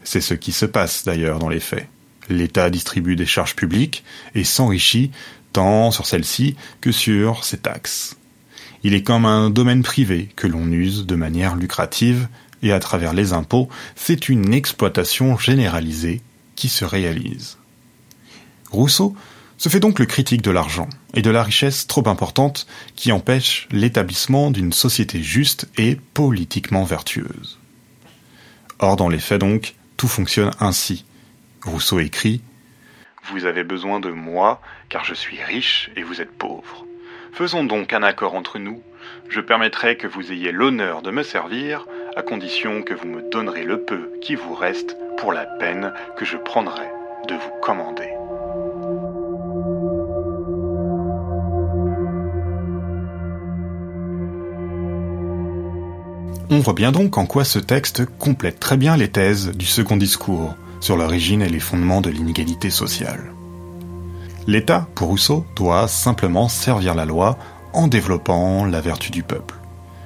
c'est 0.05 0.21
ce 0.21 0.35
qui 0.35 0.53
se 0.53 0.65
passe 0.65 1.05
d'ailleurs 1.05 1.39
dans 1.39 1.49
les 1.49 1.61
faits. 1.61 1.89
L'État 2.29 2.71
distribue 2.71 3.17
des 3.17 3.27
charges 3.27 3.57
publiques 3.57 4.05
et 4.35 4.45
s'enrichit 4.45 5.11
tant 5.53 5.91
sur 5.91 6.07
celles-ci 6.07 6.57
que 6.81 6.93
sur 6.93 7.45
ses 7.45 7.59
taxes. 7.59 8.17
Il 8.85 8.95
est 8.95 9.03
comme 9.03 9.25
un 9.25 9.51
domaine 9.51 9.83
privé 9.83 10.29
que 10.37 10.47
l'on 10.47 10.71
use 10.71 11.07
de 11.07 11.17
manière 11.17 11.57
lucrative 11.57 12.29
et 12.63 12.73
à 12.73 12.81
travers 12.81 13.13
les 13.13 13.33
impôts, 13.33 13.69
c'est 13.97 14.29
une 14.29 14.53
exploitation 14.53 15.39
généralisée 15.39 16.21
qui 16.59 16.69
se 16.69 16.85
réalise. 16.85 17.57
Rousseau 18.73 19.15
se 19.59 19.69
fait 19.69 19.79
donc 19.79 20.01
le 20.01 20.07
critique 20.07 20.43
de 20.43 20.51
l'argent 20.51 20.89
et 21.15 21.23
de 21.23 21.31
la 21.31 21.45
richesse 21.45 21.87
trop 21.87 22.07
importante 22.09 22.67
qui 22.97 23.13
empêche 23.13 23.69
l'établissement 23.71 24.51
d'une 24.51 24.73
société 24.73 25.23
juste 25.23 25.69
et 25.79 25.97
politiquement 26.15 26.83
vertueuse. 26.83 27.61
Or, 28.81 28.97
dans 28.97 29.09
les 29.09 29.21
faits 29.21 29.41
donc, 29.41 29.77
tout 29.97 30.09
fonctionne 30.09 30.51
ainsi. 30.59 31.05
Rousseau 31.65 32.01
écrit 32.01 32.41
Vous 33.33 33.45
avez 33.45 33.63
besoin 33.63 34.01
de 34.01 34.11
moi, 34.11 34.61
car 34.89 35.05
je 35.05 35.15
suis 35.15 35.41
riche 35.41 35.91
et 35.95 36.03
vous 36.03 36.21
êtes 36.21 36.37
pauvre. 36.37 36.87
Faisons 37.33 37.63
donc 37.63 37.93
un 37.93 38.03
accord 38.03 38.35
entre 38.35 38.59
nous. 38.59 38.83
Je 39.29 39.41
permettrai 39.41 39.97
que 39.97 40.09
vous 40.09 40.33
ayez 40.33 40.51
l'honneur 40.51 41.03
de 41.03 41.13
me 41.13 41.23
servir, 41.23 41.87
à 42.19 42.23
condition 42.23 42.83
que 42.83 42.95
vous 42.95 43.07
me 43.07 43.23
donnerez 43.31 43.63
le 43.63 43.81
peu 43.81 44.11
qui 44.21 44.35
vous 44.35 44.53
reste 44.53 44.97
pour 45.19 45.33
la 45.33 45.47
peine 45.47 45.93
que 46.17 46.25
je 46.25 46.37
prendrai 46.37 46.83
de 47.29 47.35
vous 47.35 47.61
commander. 47.63 48.09
On 56.51 56.59
voit 56.59 56.75
bien 56.75 56.91
donc 56.91 57.19
en 57.19 57.27
quoi 57.27 57.45
ce 57.45 57.61
texte 57.61 58.05
complète 58.19 58.59
très 58.59 58.77
bien 58.77 58.97
les 58.97 59.09
thèses 59.09 59.53
du 59.53 59.67
second 59.67 59.97
discours 59.97 60.57
sur 60.81 60.97
l'origine 60.97 61.43
et 61.43 61.49
les 61.49 61.61
fondements 61.61 62.01
de 62.01 62.11
l'inégalité 62.11 62.71
sociale. 62.71 63.33
L'État, 64.49 64.89
pour 64.97 65.07
Rousseau, 65.07 65.47
doit 65.55 65.87
simplement 65.87 66.49
servir 66.49 66.97
la 66.97 67.05
loi 67.05 67.39
en 67.73 67.87
développant 67.87 68.65
la 68.65 68.81
vertu 68.81 69.13
du 69.13 69.23
peuple. 69.23 69.55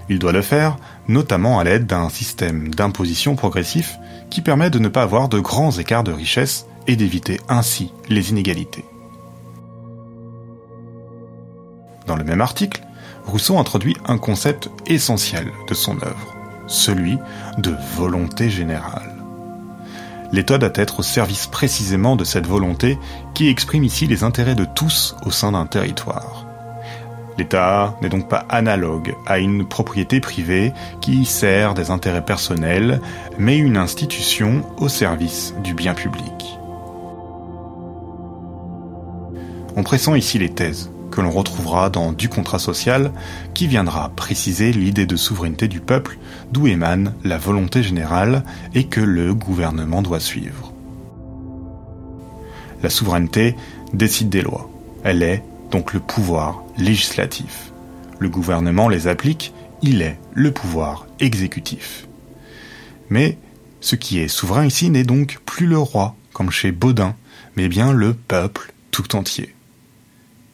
Il 0.09 0.19
doit 0.19 0.33
le 0.33 0.43
faire 0.43 0.77
notamment 1.09 1.59
à 1.59 1.65
l'aide 1.65 1.87
d'un 1.87 2.09
système 2.09 2.75
d'imposition 2.75 3.37
progressif 3.37 3.99
qui 4.31 4.41
permet 4.41 4.71
de 4.71 4.79
ne 4.79 4.89
pas 4.89 5.03
avoir 5.03 5.29
de 5.29 5.39
grands 5.39 5.73
écarts 5.73 6.05
de 6.05 6.13
richesse 6.13 6.67
et 6.87 6.97
d'éviter 6.97 7.41
ainsi 7.49 7.93
les 8.09 8.31
inégalités. 8.31 8.85
Dans 12.07 12.17
le 12.17 12.25
même 12.25 12.41
article, 12.41 12.83
Rousseau 13.27 13.59
introduit 13.59 13.97
un 14.07 14.19
concept 14.19 14.69
essentiel 14.87 15.53
de 15.69 15.75
son 15.75 15.97
œuvre, 16.03 16.35
celui 16.67 17.19
de 17.59 17.75
volonté 17.97 18.51
générale. 18.51 19.23
L'État 20.33 20.59
doit 20.59 20.73
être 20.75 21.01
au 21.01 21.03
service 21.03 21.47
précisément 21.47 22.17
de 22.17 22.25
cette 22.25 22.47
volonté 22.47 22.99
qui 23.35 23.49
exprime 23.49 23.85
ici 23.85 24.07
les 24.07 24.25
intérêts 24.25 24.55
de 24.55 24.65
tous 24.65 25.15
au 25.27 25.31
sein 25.31 25.53
d'un 25.53 25.67
territoire. 25.67 26.47
L'État 27.39 27.97
n'est 28.03 28.09
donc 28.09 28.29
pas 28.29 28.45
analogue 28.49 29.15
à 29.27 29.39
une 29.39 29.67
propriété 29.67 30.21
privée 30.21 30.73
qui 31.01 31.25
sert 31.25 31.75
des 31.75 31.91
intérêts 31.91 32.25
personnels, 32.25 33.01
mais 33.39 33.57
une 33.57 33.77
institution 33.77 34.63
au 34.79 34.89
service 34.89 35.55
du 35.65 35.75
bien 35.75 35.95
public. 35.95 36.59
En 39.77 39.83
pressant 39.83 40.15
ici 40.15 40.39
les 40.39 40.51
thèses 40.51 40.91
que 41.11 41.21
l'on 41.21 41.31
retrouvera 41.31 41.91
dans 41.91 42.13
Du 42.13 42.29
contrat 42.29 42.59
social, 42.59 43.13
qui 43.55 43.69
viendra 43.69 44.11
préciser 44.17 44.73
l'idée 44.73 45.07
de 45.07 45.17
souveraineté 45.17 45.69
du 45.69 45.81
peuple, 45.81 46.19
d'où 46.51 46.67
émane 46.67 47.15
la 47.23 47.39
volonté 47.39 47.83
générale 47.83 48.43
et 48.75 48.85
que 48.85 49.01
le 49.01 49.35
gouvernement 49.35 50.03
doit 50.03 50.21
suivre. 50.21 50.73
La 52.83 52.91
souveraineté 52.91 53.55
décide 53.93 54.31
des 54.31 54.43
lois. 54.43 54.69
Elle 55.05 55.23
est 55.23 55.45
donc 55.73 55.95
le 55.95 56.01
pouvoir 56.01 56.63
législatif. 56.77 57.73
Le 58.21 58.29
gouvernement 58.29 58.89
les 58.89 59.09
applique, 59.09 59.53
il 59.81 60.03
est 60.03 60.19
le 60.33 60.53
pouvoir 60.53 61.07
exécutif. 61.19 62.07
Mais 63.11 63.39
ce 63.81 63.97
qui 63.97 64.21
est 64.21 64.29
souverain 64.29 64.67
ici 64.67 64.91
n'est 64.91 65.03
donc 65.03 65.41
plus 65.45 65.67
le 65.67 65.79
roi, 65.79 66.15
comme 66.33 66.53
chez 66.53 66.71
Baudin, 66.71 67.17
mais 67.57 67.69
bien 67.69 67.93
le 67.93 68.15
peuple 68.15 68.73
tout 68.93 69.17
entier. 69.17 69.55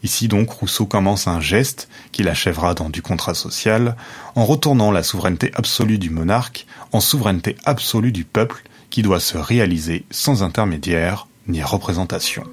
Ici 0.05 0.29
donc 0.29 0.51
Rousseau 0.51 0.87
commence 0.87 1.27
un 1.27 1.41
geste 1.41 1.89
qu'il 2.13 2.29
achèvera 2.29 2.75
dans 2.75 2.89
du 2.89 3.03
contrat 3.03 3.35
social 3.35 3.97
en 4.37 4.45
retournant 4.45 4.93
la 4.93 5.03
souveraineté 5.03 5.51
absolue 5.55 5.99
du 5.99 6.11
monarque 6.11 6.67
en 6.93 7.01
souveraineté 7.01 7.57
absolue 7.65 8.13
du 8.13 8.25
peuple 8.25 8.63
qui 8.91 9.03
doit 9.03 9.21
se 9.21 9.37
réaliser 9.37 10.05
sans 10.11 10.45
intermédiaire 10.45 11.27
ni 11.49 11.63
représentation. 11.63 12.45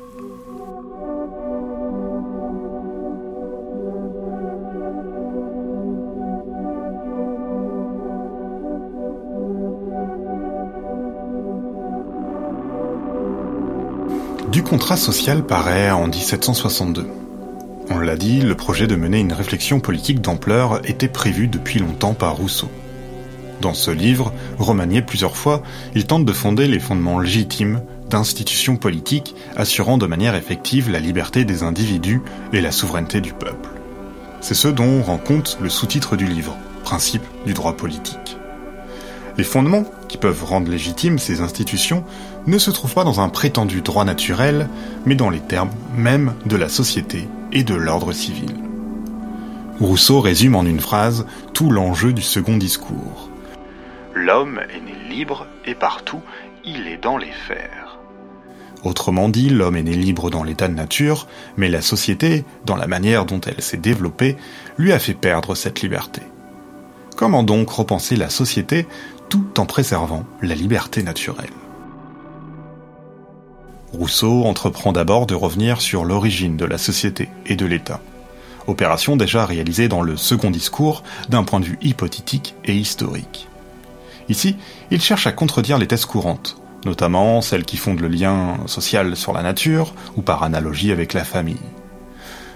Contrat 14.75 14.97
social 14.97 15.45
paraît 15.45 15.89
en 15.89 16.07
1762. 16.07 17.07
On 17.89 17.97
l'a 17.97 18.17
dit, 18.17 18.41
le 18.41 18.55
projet 18.55 18.87
de 18.87 18.97
mener 18.97 19.19
une 19.19 19.31
réflexion 19.31 19.79
politique 19.79 20.19
d'ampleur 20.19 20.81
était 20.83 21.07
prévu 21.07 21.47
depuis 21.47 21.79
longtemps 21.79 22.13
par 22.13 22.35
Rousseau. 22.35 22.69
Dans 23.61 23.73
ce 23.73 23.89
livre, 23.89 24.33
remanié 24.59 25.01
plusieurs 25.01 25.37
fois, 25.37 25.63
il 25.95 26.05
tente 26.05 26.25
de 26.25 26.33
fonder 26.33 26.67
les 26.67 26.81
fondements 26.81 27.19
légitimes 27.19 27.83
d'institutions 28.09 28.75
politiques 28.75 29.33
assurant 29.55 29.97
de 29.97 30.07
manière 30.07 30.35
effective 30.35 30.91
la 30.91 30.99
liberté 30.99 31.45
des 31.45 31.63
individus 31.63 32.21
et 32.51 32.59
la 32.59 32.73
souveraineté 32.73 33.21
du 33.21 33.31
peuple. 33.31 33.69
C'est 34.41 34.55
ce 34.55 34.67
dont 34.67 35.01
rend 35.03 35.19
compte 35.19 35.57
le 35.61 35.69
sous-titre 35.69 36.17
du 36.17 36.25
livre, 36.25 36.57
Principe 36.83 37.23
du 37.45 37.53
droit 37.53 37.77
politique. 37.77 38.35
Les 39.37 39.43
fondements 39.43 39.85
qui 40.07 40.17
peuvent 40.17 40.43
rendre 40.43 40.71
légitimes 40.71 41.19
ces 41.19 41.41
institutions 41.41 42.03
ne 42.47 42.57
se 42.57 42.71
trouvent 42.71 42.93
pas 42.93 43.03
dans 43.03 43.19
un 43.19 43.29
prétendu 43.29 43.81
droit 43.81 44.05
naturel, 44.05 44.69
mais 45.05 45.15
dans 45.15 45.29
les 45.29 45.41
termes 45.41 45.71
même 45.95 46.33
de 46.45 46.55
la 46.55 46.69
société 46.69 47.27
et 47.51 47.63
de 47.63 47.75
l'ordre 47.75 48.13
civil. 48.13 48.55
Rousseau 49.79 50.21
résume 50.21 50.55
en 50.55 50.63
une 50.63 50.79
phrase 50.79 51.25
tout 51.53 51.69
l'enjeu 51.69 52.13
du 52.13 52.21
second 52.21 52.55
discours. 52.55 53.29
L'homme 54.13 54.61
est 54.73 54.79
né 54.79 54.95
libre 55.09 55.47
et 55.65 55.75
partout, 55.75 56.21
il 56.63 56.87
est 56.87 57.01
dans 57.01 57.17
les 57.17 57.31
fers. 57.47 57.99
Autrement 58.83 59.27
dit, 59.27 59.49
l'homme 59.49 59.75
est 59.75 59.83
né 59.83 59.95
libre 59.95 60.29
dans 60.29 60.43
l'état 60.43 60.69
de 60.69 60.75
nature, 60.75 61.27
mais 61.57 61.69
la 61.69 61.81
société, 61.81 62.45
dans 62.65 62.77
la 62.77 62.87
manière 62.87 63.25
dont 63.25 63.41
elle 63.41 63.61
s'est 63.61 63.77
développée, 63.77 64.37
lui 64.77 64.93
a 64.93 64.99
fait 64.99 65.13
perdre 65.13 65.55
cette 65.55 65.81
liberté. 65.81 66.21
Comment 67.15 67.43
donc 67.43 67.69
repenser 67.69 68.15
la 68.15 68.29
société 68.29 68.87
tout 69.29 69.59
en 69.59 69.65
préservant 69.65 70.25
la 70.41 70.55
liberté 70.55 71.03
naturelle. 71.03 71.49
Rousseau 73.93 74.43
entreprend 74.43 74.91
d'abord 74.91 75.25
de 75.25 75.35
revenir 75.35 75.81
sur 75.81 76.03
l'origine 76.03 76.57
de 76.57 76.65
la 76.65 76.77
société 76.77 77.29
et 77.45 77.55
de 77.55 77.65
l'État, 77.65 78.01
opération 78.67 79.15
déjà 79.15 79.45
réalisée 79.45 79.87
dans 79.87 80.01
le 80.01 80.17
second 80.17 80.51
discours 80.51 81.03
d'un 81.29 81.43
point 81.43 81.59
de 81.59 81.65
vue 81.65 81.79
hypothétique 81.81 82.55
et 82.65 82.75
historique. 82.75 83.47
Ici, 84.27 84.57
il 84.91 85.01
cherche 85.01 85.27
à 85.27 85.31
contredire 85.31 85.77
les 85.77 85.87
thèses 85.87 86.05
courantes, 86.05 86.57
notamment 86.85 87.41
celles 87.41 87.63
qui 87.63 87.77
fondent 87.77 88.01
le 88.01 88.07
lien 88.07 88.57
social 88.65 89.15
sur 89.15 89.33
la 89.33 89.43
nature 89.43 89.93
ou 90.17 90.21
par 90.21 90.43
analogie 90.43 90.91
avec 90.91 91.13
la 91.13 91.23
famille. 91.23 91.57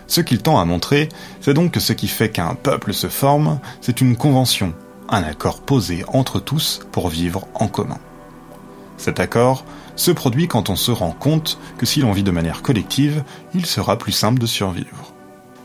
Ce 0.08 0.22
qu'il 0.22 0.42
tend 0.42 0.60
à 0.60 0.66
montrer, 0.66 1.10
c'est 1.40 1.54
donc 1.54 1.72
que 1.72 1.80
ce 1.80 1.94
qui 1.94 2.08
fait 2.08 2.30
qu'un 2.30 2.56
peuple 2.56 2.94
se 2.94 3.08
forme, 3.08 3.60
c'est 3.80 4.02
une 4.02 4.16
convention 4.16 4.74
un 5.12 5.24
accord 5.24 5.62
posé 5.62 6.04
entre 6.08 6.40
tous 6.40 6.82
pour 6.92 7.10
vivre 7.10 7.48
en 7.56 7.68
commun. 7.68 8.00
Cet 8.98 9.20
accord 9.20 9.66
se 9.96 10.12
produit 10.12 10.48
quand 10.48 10.70
on 10.70 10.76
se 10.76 10.92
rend 10.92 11.12
compte 11.12 11.60
que 11.78 11.86
si 11.86 12.02
l'on 12.02 12.12
vit 12.12 12.24
de 12.24 12.32
manière 12.32 12.62
collective, 12.62 13.24
il 13.54 13.66
sera 13.66 13.98
plus 13.98 14.12
simple 14.12 14.40
de 14.40 14.46
survivre. 14.46 15.14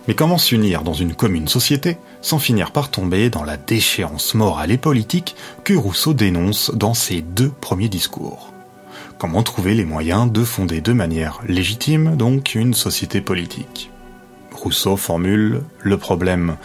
Mais 0.06 0.14
comment 0.14 0.38
s'unir 0.38 0.82
dans 0.82 0.92
une 0.92 1.14
commune 1.14 1.48
société 1.48 1.96
sans 2.20 2.38
finir 2.38 2.72
par 2.72 2.90
tomber 2.90 3.30
dans 3.30 3.42
la 3.42 3.56
déchéance 3.56 4.34
morale 4.34 4.70
et 4.70 4.78
politique 4.78 5.34
que 5.64 5.74
Rousseau 5.74 6.12
dénonce 6.12 6.70
dans 6.74 6.94
ses 6.94 7.22
deux 7.22 7.50
premiers 7.60 7.88
discours? 7.88 8.52
Comment 9.18 9.42
trouver 9.42 9.74
les 9.74 9.84
moyens 9.84 10.30
de 10.30 10.44
fonder 10.44 10.80
de 10.80 10.92
manière 10.92 11.40
légitime 11.48 12.16
donc 12.16 12.54
une 12.54 12.74
société 12.74 13.20
politique? 13.20 13.90
Rousseau 14.52 14.96
formule 14.96 15.62
le 15.80 15.96
problème 15.96 16.56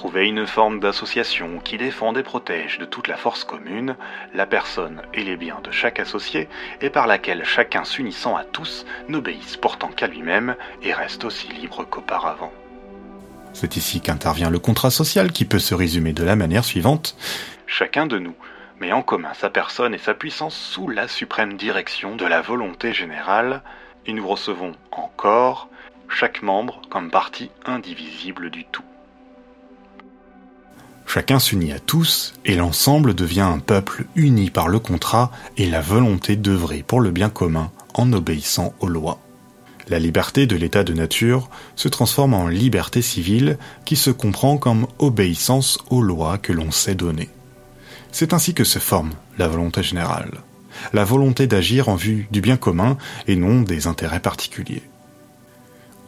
trouver 0.00 0.28
une 0.28 0.46
forme 0.46 0.80
d'association 0.80 1.58
qui 1.58 1.76
défende 1.76 2.16
et 2.16 2.22
protège 2.22 2.78
de 2.78 2.86
toute 2.86 3.06
la 3.06 3.18
force 3.18 3.44
commune 3.44 3.96
la 4.32 4.46
personne 4.46 5.02
et 5.12 5.22
les 5.22 5.36
biens 5.36 5.60
de 5.62 5.70
chaque 5.70 6.00
associé 6.00 6.48
et 6.80 6.88
par 6.88 7.06
laquelle 7.06 7.44
chacun 7.44 7.84
s'unissant 7.84 8.34
à 8.34 8.44
tous 8.44 8.86
n'obéisse 9.10 9.58
pourtant 9.58 9.88
qu'à 9.88 10.06
lui-même 10.06 10.56
et 10.82 10.94
reste 10.94 11.24
aussi 11.24 11.48
libre 11.48 11.84
qu'auparavant. 11.84 12.50
C'est 13.52 13.76
ici 13.76 14.00
qu'intervient 14.00 14.48
le 14.48 14.58
contrat 14.58 14.88
social 14.88 15.32
qui 15.32 15.44
peut 15.44 15.58
se 15.58 15.74
résumer 15.74 16.14
de 16.14 16.24
la 16.24 16.34
manière 16.34 16.64
suivante. 16.64 17.14
Chacun 17.66 18.06
de 18.06 18.18
nous 18.18 18.36
met 18.80 18.92
en 18.92 19.02
commun 19.02 19.34
sa 19.34 19.50
personne 19.50 19.92
et 19.92 19.98
sa 19.98 20.14
puissance 20.14 20.56
sous 20.56 20.88
la 20.88 21.08
suprême 21.08 21.58
direction 21.58 22.16
de 22.16 22.24
la 22.24 22.40
volonté 22.40 22.94
générale 22.94 23.60
et 24.06 24.14
nous 24.14 24.26
recevons 24.26 24.72
encore 24.92 25.68
chaque 26.08 26.40
membre 26.40 26.80
comme 26.88 27.10
partie 27.10 27.50
indivisible 27.66 28.48
du 28.48 28.64
tout. 28.64 28.82
Chacun 31.12 31.40
s'unit 31.40 31.72
à 31.72 31.80
tous, 31.80 32.34
et 32.44 32.54
l'ensemble 32.54 33.14
devient 33.14 33.40
un 33.40 33.58
peuple 33.58 34.04
uni 34.14 34.48
par 34.48 34.68
le 34.68 34.78
contrat 34.78 35.32
et 35.56 35.68
la 35.68 35.80
volonté 35.80 36.36
d'œuvrer 36.36 36.84
pour 36.84 37.00
le 37.00 37.10
bien 37.10 37.28
commun 37.28 37.72
en 37.94 38.12
obéissant 38.12 38.74
aux 38.78 38.86
lois. 38.86 39.18
La 39.88 39.98
liberté 39.98 40.46
de 40.46 40.54
l'état 40.54 40.84
de 40.84 40.92
nature 40.92 41.50
se 41.74 41.88
transforme 41.88 42.32
en 42.32 42.46
liberté 42.46 43.02
civile 43.02 43.58
qui 43.84 43.96
se 43.96 44.12
comprend 44.12 44.56
comme 44.56 44.86
obéissance 45.00 45.80
aux 45.90 46.00
lois 46.00 46.38
que 46.38 46.52
l'on 46.52 46.70
sait 46.70 46.94
donner. 46.94 47.28
C'est 48.12 48.32
ainsi 48.32 48.54
que 48.54 48.62
se 48.62 48.78
forme 48.78 49.10
la 49.36 49.48
volonté 49.48 49.82
générale, 49.82 50.42
la 50.92 51.02
volonté 51.02 51.48
d'agir 51.48 51.88
en 51.88 51.96
vue 51.96 52.28
du 52.30 52.40
bien 52.40 52.56
commun 52.56 52.96
et 53.26 53.34
non 53.34 53.62
des 53.62 53.88
intérêts 53.88 54.20
particuliers. 54.20 54.84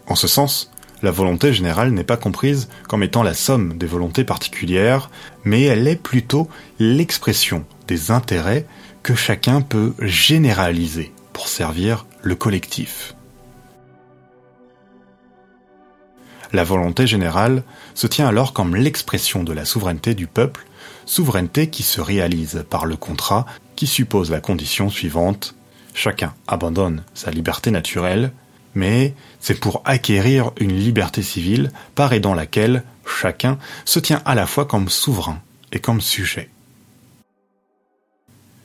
En 0.06 0.14
ce 0.14 0.28
sens, 0.28 0.71
la 1.02 1.10
volonté 1.10 1.52
générale 1.52 1.90
n'est 1.90 2.04
pas 2.04 2.16
comprise 2.16 2.68
comme 2.88 3.02
étant 3.02 3.22
la 3.22 3.34
somme 3.34 3.76
des 3.76 3.86
volontés 3.86 4.24
particulières, 4.24 5.10
mais 5.44 5.62
elle 5.62 5.88
est 5.88 5.96
plutôt 5.96 6.48
l'expression 6.78 7.64
des 7.88 8.10
intérêts 8.10 8.66
que 9.02 9.14
chacun 9.14 9.60
peut 9.60 9.94
généraliser 9.98 11.12
pour 11.32 11.48
servir 11.48 12.06
le 12.22 12.34
collectif. 12.34 13.14
La 16.52 16.64
volonté 16.64 17.06
générale 17.06 17.64
se 17.94 18.06
tient 18.06 18.28
alors 18.28 18.52
comme 18.52 18.76
l'expression 18.76 19.42
de 19.42 19.52
la 19.52 19.64
souveraineté 19.64 20.14
du 20.14 20.26
peuple, 20.26 20.66
souveraineté 21.06 21.68
qui 21.68 21.82
se 21.82 22.00
réalise 22.00 22.64
par 22.68 22.86
le 22.86 22.96
contrat 22.96 23.46
qui 23.74 23.86
suppose 23.86 24.30
la 24.30 24.40
condition 24.40 24.90
suivante 24.90 25.54
chacun 25.94 26.34
abandonne 26.46 27.02
sa 27.14 27.30
liberté 27.30 27.70
naturelle, 27.70 28.32
mais 28.74 29.14
c'est 29.40 29.58
pour 29.58 29.82
acquérir 29.84 30.52
une 30.58 30.76
liberté 30.76 31.22
civile 31.22 31.70
par 31.94 32.12
et 32.12 32.20
dans 32.20 32.34
laquelle 32.34 32.84
chacun 33.06 33.58
se 33.84 33.98
tient 33.98 34.22
à 34.24 34.34
la 34.34 34.46
fois 34.46 34.64
comme 34.64 34.88
souverain 34.88 35.40
et 35.72 35.78
comme 35.78 36.00
sujet. 36.00 36.48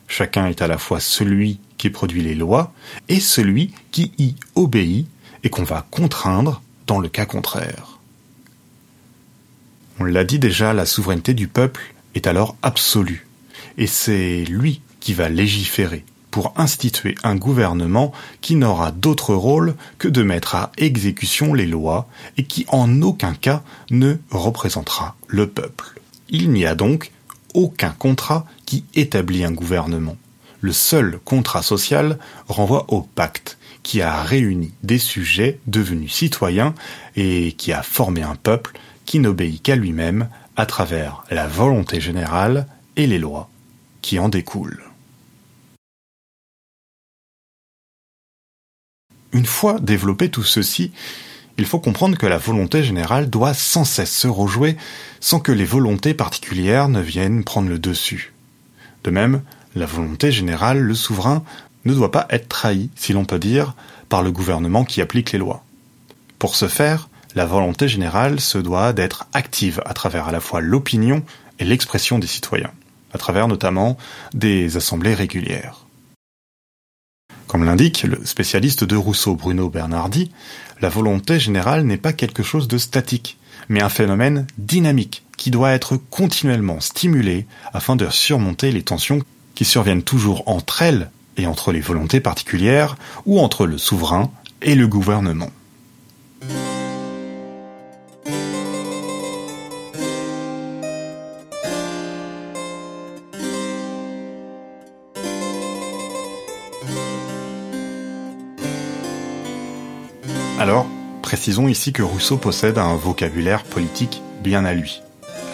Chacun 0.06 0.46
est 0.46 0.62
à 0.62 0.66
la 0.66 0.78
fois 0.78 1.00
celui 1.00 1.60
qui 1.76 1.90
produit 1.90 2.22
les 2.22 2.34
lois 2.34 2.72
et 3.08 3.20
celui 3.20 3.72
qui 3.90 4.12
y 4.18 4.34
obéit 4.54 5.06
et 5.42 5.50
qu'on 5.50 5.64
va 5.64 5.86
contraindre 5.90 6.62
dans 6.86 6.98
le 6.98 7.08
cas 7.08 7.26
contraire. 7.26 7.98
On 10.00 10.04
l'a 10.04 10.24
dit 10.24 10.38
déjà, 10.38 10.72
la 10.72 10.86
souveraineté 10.86 11.34
du 11.34 11.48
peuple 11.48 11.94
est 12.14 12.26
alors 12.26 12.56
absolue, 12.62 13.26
et 13.76 13.86
c'est 13.86 14.44
lui 14.44 14.80
qui 15.00 15.12
va 15.12 15.28
légiférer 15.28 16.04
pour 16.30 16.52
instituer 16.56 17.14
un 17.22 17.36
gouvernement 17.36 18.12
qui 18.40 18.56
n'aura 18.56 18.90
d'autre 18.90 19.34
rôle 19.34 19.74
que 19.98 20.08
de 20.08 20.22
mettre 20.22 20.54
à 20.54 20.72
exécution 20.76 21.54
les 21.54 21.66
lois 21.66 22.08
et 22.36 22.44
qui 22.44 22.66
en 22.68 23.02
aucun 23.02 23.34
cas 23.34 23.62
ne 23.90 24.16
représentera 24.30 25.16
le 25.26 25.46
peuple. 25.46 26.00
Il 26.28 26.50
n'y 26.50 26.66
a 26.66 26.74
donc 26.74 27.12
aucun 27.54 27.90
contrat 27.90 28.44
qui 28.66 28.84
établit 28.94 29.44
un 29.44 29.52
gouvernement. 29.52 30.16
Le 30.60 30.72
seul 30.72 31.18
contrat 31.24 31.62
social 31.62 32.18
renvoie 32.48 32.86
au 32.88 33.02
pacte 33.02 33.58
qui 33.82 34.02
a 34.02 34.22
réuni 34.22 34.72
des 34.82 34.98
sujets 34.98 35.60
devenus 35.66 36.12
citoyens 36.12 36.74
et 37.16 37.52
qui 37.52 37.72
a 37.72 37.82
formé 37.82 38.22
un 38.22 38.34
peuple 38.34 38.78
qui 39.06 39.20
n'obéit 39.20 39.62
qu'à 39.62 39.76
lui-même 39.76 40.28
à 40.56 40.66
travers 40.66 41.24
la 41.30 41.46
volonté 41.46 42.00
générale 42.00 42.66
et 42.96 43.06
les 43.06 43.18
lois 43.18 43.48
qui 44.02 44.18
en 44.18 44.28
découlent. 44.28 44.87
Une 49.32 49.46
fois 49.46 49.78
développé 49.80 50.30
tout 50.30 50.42
ceci, 50.42 50.92
il 51.58 51.66
faut 51.66 51.80
comprendre 51.80 52.16
que 52.16 52.26
la 52.26 52.38
volonté 52.38 52.82
générale 52.82 53.28
doit 53.28 53.52
sans 53.52 53.84
cesse 53.84 54.16
se 54.16 54.28
rejouer 54.28 54.76
sans 55.20 55.40
que 55.40 55.52
les 55.52 55.64
volontés 55.64 56.14
particulières 56.14 56.88
ne 56.88 57.00
viennent 57.00 57.44
prendre 57.44 57.68
le 57.68 57.78
dessus. 57.78 58.32
De 59.04 59.10
même, 59.10 59.42
la 59.74 59.86
volonté 59.86 60.32
générale, 60.32 60.78
le 60.78 60.94
souverain, 60.94 61.42
ne 61.84 61.94
doit 61.94 62.10
pas 62.10 62.26
être 62.30 62.48
trahi, 62.48 62.90
si 62.94 63.12
l'on 63.12 63.24
peut 63.24 63.38
dire, 63.38 63.74
par 64.08 64.22
le 64.22 64.32
gouvernement 64.32 64.84
qui 64.84 65.00
applique 65.00 65.32
les 65.32 65.38
lois. 65.38 65.64
Pour 66.38 66.54
ce 66.54 66.68
faire, 66.68 67.08
la 67.34 67.44
volonté 67.44 67.88
générale 67.88 68.40
se 68.40 68.58
doit 68.58 68.92
d'être 68.92 69.26
active 69.32 69.82
à 69.84 69.94
travers 69.94 70.28
à 70.28 70.32
la 70.32 70.40
fois 70.40 70.60
l'opinion 70.60 71.22
et 71.58 71.64
l'expression 71.64 72.18
des 72.18 72.26
citoyens, 72.26 72.72
à 73.12 73.18
travers 73.18 73.48
notamment 73.48 73.98
des 74.32 74.76
assemblées 74.76 75.14
régulières. 75.14 75.87
Comme 77.48 77.64
l'indique 77.64 78.02
le 78.02 78.20
spécialiste 78.26 78.84
de 78.84 78.94
Rousseau 78.94 79.34
Bruno 79.34 79.70
Bernardi, 79.70 80.30
la 80.82 80.90
volonté 80.90 81.40
générale 81.40 81.82
n'est 81.84 81.96
pas 81.96 82.12
quelque 82.12 82.42
chose 82.42 82.68
de 82.68 82.76
statique, 82.76 83.38
mais 83.70 83.82
un 83.82 83.88
phénomène 83.88 84.46
dynamique 84.58 85.24
qui 85.38 85.50
doit 85.50 85.72
être 85.72 85.96
continuellement 85.96 86.78
stimulé 86.80 87.46
afin 87.72 87.96
de 87.96 88.06
surmonter 88.10 88.70
les 88.70 88.82
tensions 88.82 89.22
qui 89.54 89.64
surviennent 89.64 90.02
toujours 90.02 90.46
entre 90.46 90.82
elles 90.82 91.10
et 91.38 91.46
entre 91.46 91.72
les 91.72 91.80
volontés 91.80 92.20
particulières 92.20 92.96
ou 93.24 93.40
entre 93.40 93.66
le 93.66 93.78
souverain 93.78 94.30
et 94.60 94.74
le 94.74 94.86
gouvernement. 94.86 95.50
Alors, 110.68 110.86
précisons 111.22 111.66
ici 111.66 111.94
que 111.94 112.02
Rousseau 112.02 112.36
possède 112.36 112.76
un 112.76 112.94
vocabulaire 112.94 113.62
politique 113.64 114.20
bien 114.44 114.66
à 114.66 114.74
lui. 114.74 115.00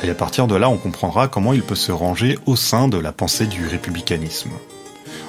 Et 0.03 0.11
à 0.11 0.15
partir 0.15 0.49
de 0.49 0.57
là, 0.57 0.69
on 0.69 0.77
comprendra 0.77 1.29
comment 1.29 1.53
il 1.53 1.63
peut 1.63 1.77
se 1.77 1.93
ranger 1.93 2.37
au 2.47 2.57
sein 2.57 2.89
de 2.89 2.99
la 2.99 3.13
pensée 3.13 3.47
du 3.47 3.65
républicanisme. 3.69 4.51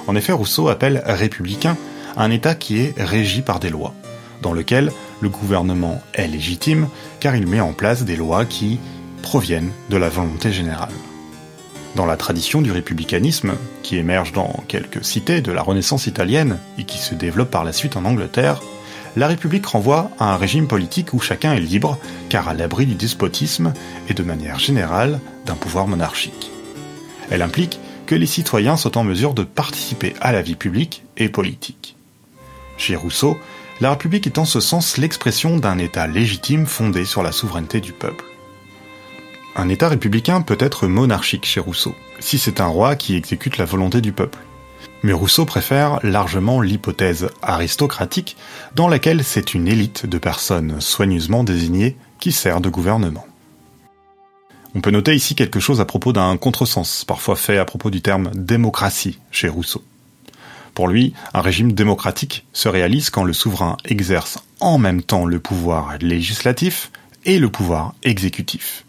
En 0.08 0.16
effet, 0.16 0.32
Rousseau 0.32 0.66
appelle 0.66 1.04
républicain 1.06 1.76
un 2.16 2.32
État 2.32 2.56
qui 2.56 2.80
est 2.80 2.94
régi 3.00 3.42
par 3.42 3.60
des 3.60 3.70
lois, 3.70 3.94
dans 4.42 4.52
lequel 4.52 4.90
le 5.20 5.28
gouvernement 5.28 6.02
est 6.14 6.26
légitime 6.26 6.88
car 7.20 7.36
il 7.36 7.46
met 7.46 7.60
en 7.60 7.72
place 7.72 8.02
des 8.02 8.16
lois 8.16 8.44
qui 8.44 8.80
proviennent 9.22 9.70
de 9.88 9.96
la 9.96 10.08
volonté 10.08 10.50
générale. 10.50 10.90
Dans 11.94 12.06
la 12.06 12.16
tradition 12.16 12.60
du 12.60 12.72
républicanisme, 12.72 13.54
qui 13.84 13.98
émerge 13.98 14.32
dans 14.32 14.64
quelques 14.66 15.04
cités 15.04 15.42
de 15.42 15.52
la 15.52 15.62
Renaissance 15.62 16.08
italienne 16.08 16.58
et 16.76 16.82
qui 16.82 16.98
se 16.98 17.14
développe 17.14 17.52
par 17.52 17.62
la 17.62 17.72
suite 17.72 17.96
en 17.96 18.04
Angleterre, 18.04 18.60
la 19.16 19.26
République 19.26 19.66
renvoie 19.66 20.10
à 20.18 20.34
un 20.34 20.36
régime 20.36 20.68
politique 20.68 21.14
où 21.14 21.20
chacun 21.20 21.54
est 21.54 21.60
libre, 21.60 21.98
car 22.28 22.48
à 22.48 22.54
l'abri 22.54 22.84
du 22.86 22.94
despotisme 22.94 23.72
et 24.08 24.14
de 24.14 24.22
manière 24.22 24.58
générale 24.58 25.20
d'un 25.46 25.54
pouvoir 25.54 25.88
monarchique. 25.88 26.50
Elle 27.30 27.42
implique 27.42 27.80
que 28.06 28.14
les 28.14 28.26
citoyens 28.26 28.76
sont 28.76 28.98
en 28.98 29.04
mesure 29.04 29.34
de 29.34 29.42
participer 29.42 30.14
à 30.20 30.32
la 30.32 30.42
vie 30.42 30.54
publique 30.54 31.02
et 31.16 31.28
politique. 31.28 31.96
Chez 32.76 32.94
Rousseau, 32.94 33.38
la 33.80 33.90
République 33.90 34.26
est 34.26 34.38
en 34.38 34.44
ce 34.44 34.60
sens 34.60 34.98
l'expression 34.98 35.56
d'un 35.56 35.78
État 35.78 36.06
légitime 36.06 36.66
fondé 36.66 37.04
sur 37.04 37.22
la 37.22 37.32
souveraineté 37.32 37.80
du 37.80 37.92
peuple. 37.92 38.24
Un 39.56 39.70
État 39.70 39.88
républicain 39.88 40.42
peut 40.42 40.58
être 40.60 40.86
monarchique 40.86 41.46
chez 41.46 41.60
Rousseau, 41.60 41.94
si 42.20 42.38
c'est 42.38 42.60
un 42.60 42.66
roi 42.66 42.94
qui 42.94 43.16
exécute 43.16 43.56
la 43.56 43.64
volonté 43.64 44.02
du 44.02 44.12
peuple. 44.12 44.38
Mais 45.02 45.12
Rousseau 45.12 45.44
préfère 45.44 46.00
largement 46.02 46.60
l'hypothèse 46.60 47.28
aristocratique 47.42 48.36
dans 48.74 48.88
laquelle 48.88 49.22
c'est 49.22 49.54
une 49.54 49.68
élite 49.68 50.06
de 50.06 50.18
personnes 50.18 50.80
soigneusement 50.80 51.44
désignées 51.44 51.96
qui 52.18 52.32
sert 52.32 52.60
de 52.60 52.68
gouvernement. 52.68 53.26
On 54.74 54.80
peut 54.80 54.90
noter 54.90 55.14
ici 55.14 55.34
quelque 55.34 55.60
chose 55.60 55.80
à 55.80 55.84
propos 55.84 56.12
d'un 56.12 56.36
contresens, 56.36 57.04
parfois 57.04 57.36
fait 57.36 57.58
à 57.58 57.64
propos 57.64 57.90
du 57.90 58.02
terme 58.02 58.30
démocratie 58.34 59.18
chez 59.30 59.48
Rousseau. 59.48 59.82
Pour 60.74 60.88
lui, 60.88 61.14
un 61.32 61.40
régime 61.40 61.72
démocratique 61.72 62.46
se 62.52 62.68
réalise 62.68 63.08
quand 63.08 63.24
le 63.24 63.32
souverain 63.32 63.78
exerce 63.86 64.38
en 64.60 64.76
même 64.76 65.02
temps 65.02 65.24
le 65.24 65.40
pouvoir 65.40 65.96
législatif 66.00 66.90
et 67.24 67.38
le 67.38 67.48
pouvoir 67.48 67.94
exécutif. 68.02 68.84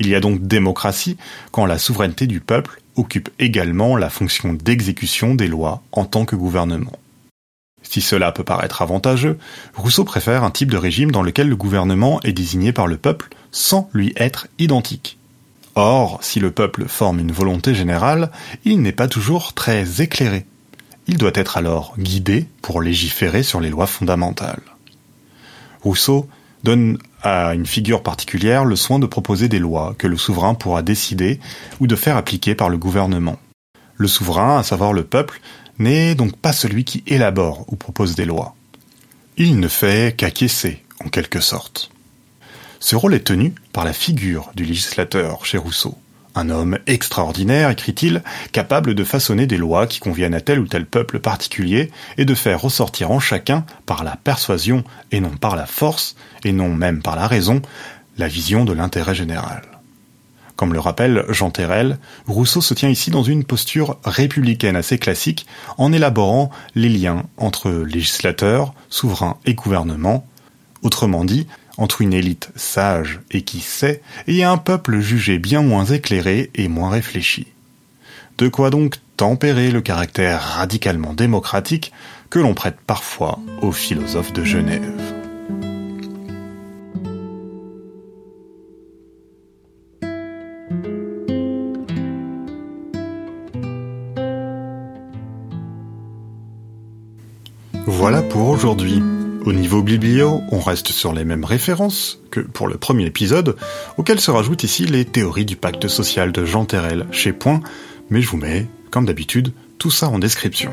Il 0.00 0.08
y 0.08 0.16
a 0.16 0.20
donc 0.20 0.42
démocratie 0.42 1.16
quand 1.52 1.66
la 1.66 1.78
souveraineté 1.78 2.26
du 2.26 2.40
peuple 2.40 2.79
occupe 2.96 3.30
également 3.38 3.96
la 3.96 4.10
fonction 4.10 4.52
d'exécution 4.52 5.34
des 5.34 5.48
lois 5.48 5.82
en 5.92 6.04
tant 6.04 6.24
que 6.24 6.36
gouvernement. 6.36 6.98
Si 7.82 8.00
cela 8.00 8.30
peut 8.30 8.44
paraître 8.44 8.82
avantageux, 8.82 9.38
Rousseau 9.74 10.04
préfère 10.04 10.44
un 10.44 10.50
type 10.50 10.70
de 10.70 10.76
régime 10.76 11.10
dans 11.10 11.22
lequel 11.22 11.48
le 11.48 11.56
gouvernement 11.56 12.20
est 12.22 12.32
désigné 12.32 12.72
par 12.72 12.86
le 12.86 12.96
peuple 12.96 13.30
sans 13.50 13.90
lui 13.92 14.12
être 14.16 14.48
identique. 14.58 15.18
Or, 15.74 16.18
si 16.22 16.40
le 16.40 16.50
peuple 16.50 16.86
forme 16.86 17.20
une 17.20 17.32
volonté 17.32 17.74
générale, 17.74 18.30
il 18.64 18.82
n'est 18.82 18.92
pas 18.92 19.08
toujours 19.08 19.54
très 19.54 20.02
éclairé. 20.02 20.44
Il 21.06 21.16
doit 21.16 21.30
être 21.34 21.56
alors 21.56 21.94
guidé 21.98 22.46
pour 22.62 22.82
légiférer 22.82 23.42
sur 23.42 23.60
les 23.60 23.70
lois 23.70 23.86
fondamentales. 23.86 24.62
Rousseau 25.82 26.28
donne 26.62 26.98
à 27.22 27.54
une 27.54 27.66
figure 27.66 28.02
particulière 28.02 28.64
le 28.64 28.76
soin 28.76 28.98
de 28.98 29.06
proposer 29.06 29.48
des 29.48 29.58
lois 29.58 29.94
que 29.98 30.06
le 30.06 30.16
souverain 30.16 30.54
pourra 30.54 30.82
décider 30.82 31.40
ou 31.80 31.86
de 31.86 31.96
faire 31.96 32.16
appliquer 32.16 32.54
par 32.54 32.68
le 32.68 32.78
gouvernement. 32.78 33.38
Le 33.96 34.08
souverain, 34.08 34.58
à 34.58 34.62
savoir 34.62 34.92
le 34.92 35.04
peuple, 35.04 35.40
n'est 35.78 36.14
donc 36.14 36.36
pas 36.36 36.52
celui 36.52 36.84
qui 36.84 37.02
élabore 37.06 37.64
ou 37.68 37.76
propose 37.76 38.14
des 38.14 38.24
lois. 38.24 38.54
Il 39.36 39.58
ne 39.58 39.68
fait 39.68 40.16
qu'acquiescer, 40.16 40.82
en 41.04 41.08
quelque 41.08 41.40
sorte. 41.40 41.90
Ce 42.78 42.96
rôle 42.96 43.14
est 43.14 43.26
tenu 43.26 43.54
par 43.72 43.84
la 43.84 43.92
figure 43.92 44.50
du 44.54 44.64
législateur 44.64 45.44
chez 45.44 45.58
Rousseau. 45.58 45.98
Un 46.34 46.48
homme 46.48 46.78
extraordinaire, 46.86 47.70
écrit-il, 47.70 48.22
capable 48.52 48.94
de 48.94 49.04
façonner 49.04 49.46
des 49.46 49.56
lois 49.56 49.86
qui 49.86 49.98
conviennent 49.98 50.34
à 50.34 50.40
tel 50.40 50.60
ou 50.60 50.66
tel 50.66 50.86
peuple 50.86 51.18
particulier 51.18 51.90
et 52.18 52.24
de 52.24 52.34
faire 52.34 52.60
ressortir 52.60 53.10
en 53.10 53.18
chacun, 53.18 53.64
par 53.84 54.04
la 54.04 54.16
persuasion 54.16 54.84
et 55.10 55.20
non 55.20 55.36
par 55.36 55.56
la 55.56 55.66
force, 55.66 56.14
et 56.44 56.52
non 56.52 56.68
même 56.68 57.02
par 57.02 57.16
la 57.16 57.26
raison, 57.26 57.62
la 58.16 58.28
vision 58.28 58.64
de 58.64 58.72
l'intérêt 58.72 59.14
général. 59.14 59.62
Comme 60.54 60.74
le 60.74 60.78
rappelle 60.78 61.24
Jean 61.30 61.50
Terrel, 61.50 61.98
Rousseau 62.26 62.60
se 62.60 62.74
tient 62.74 62.90
ici 62.90 63.10
dans 63.10 63.22
une 63.22 63.44
posture 63.44 63.96
républicaine 64.04 64.76
assez 64.76 64.98
classique 64.98 65.46
en 65.78 65.90
élaborant 65.90 66.50
les 66.74 66.90
liens 66.90 67.24
entre 67.38 67.70
législateur, 67.70 68.74
souverain 68.90 69.38
et 69.46 69.54
gouvernement, 69.54 70.26
autrement 70.82 71.24
dit, 71.24 71.46
entre 71.80 72.02
une 72.02 72.12
élite 72.12 72.50
sage 72.54 73.20
et 73.30 73.42
qui 73.42 73.60
sait, 73.60 74.02
et 74.28 74.44
un 74.44 74.58
peuple 74.58 75.00
jugé 75.00 75.38
bien 75.38 75.62
moins 75.62 75.86
éclairé 75.86 76.50
et 76.54 76.68
moins 76.68 76.90
réfléchi. 76.90 77.46
De 78.38 78.48
quoi 78.48 78.70
donc 78.70 78.96
tempérer 79.16 79.70
le 79.70 79.80
caractère 79.80 80.40
radicalement 80.40 81.14
démocratique 81.14 81.92
que 82.28 82.38
l'on 82.38 82.54
prête 82.54 82.76
parfois 82.86 83.38
aux 83.62 83.72
philosophes 83.72 84.32
de 84.32 84.44
Genève. 84.44 84.80
Voilà 97.86 98.22
pour 98.22 98.48
aujourd'hui. 98.48 99.02
Au 99.46 99.54
niveau 99.54 99.82
biblio, 99.82 100.42
on 100.52 100.60
reste 100.60 100.88
sur 100.88 101.14
les 101.14 101.24
mêmes 101.24 101.44
références 101.44 102.20
que 102.30 102.40
pour 102.40 102.68
le 102.68 102.76
premier 102.76 103.06
épisode, 103.06 103.56
auxquelles 103.96 104.20
se 104.20 104.30
rajoutent 104.30 104.64
ici 104.64 104.84
les 104.84 105.06
théories 105.06 105.46
du 105.46 105.56
pacte 105.56 105.88
social 105.88 106.30
de 106.30 106.44
Jean 106.44 106.66
Terrel 106.66 107.06
chez 107.10 107.32
Point, 107.32 107.62
mais 108.10 108.20
je 108.20 108.28
vous 108.28 108.36
mets, 108.36 108.66
comme 108.90 109.06
d'habitude, 109.06 109.52
tout 109.78 109.90
ça 109.90 110.10
en 110.10 110.18
description. 110.18 110.72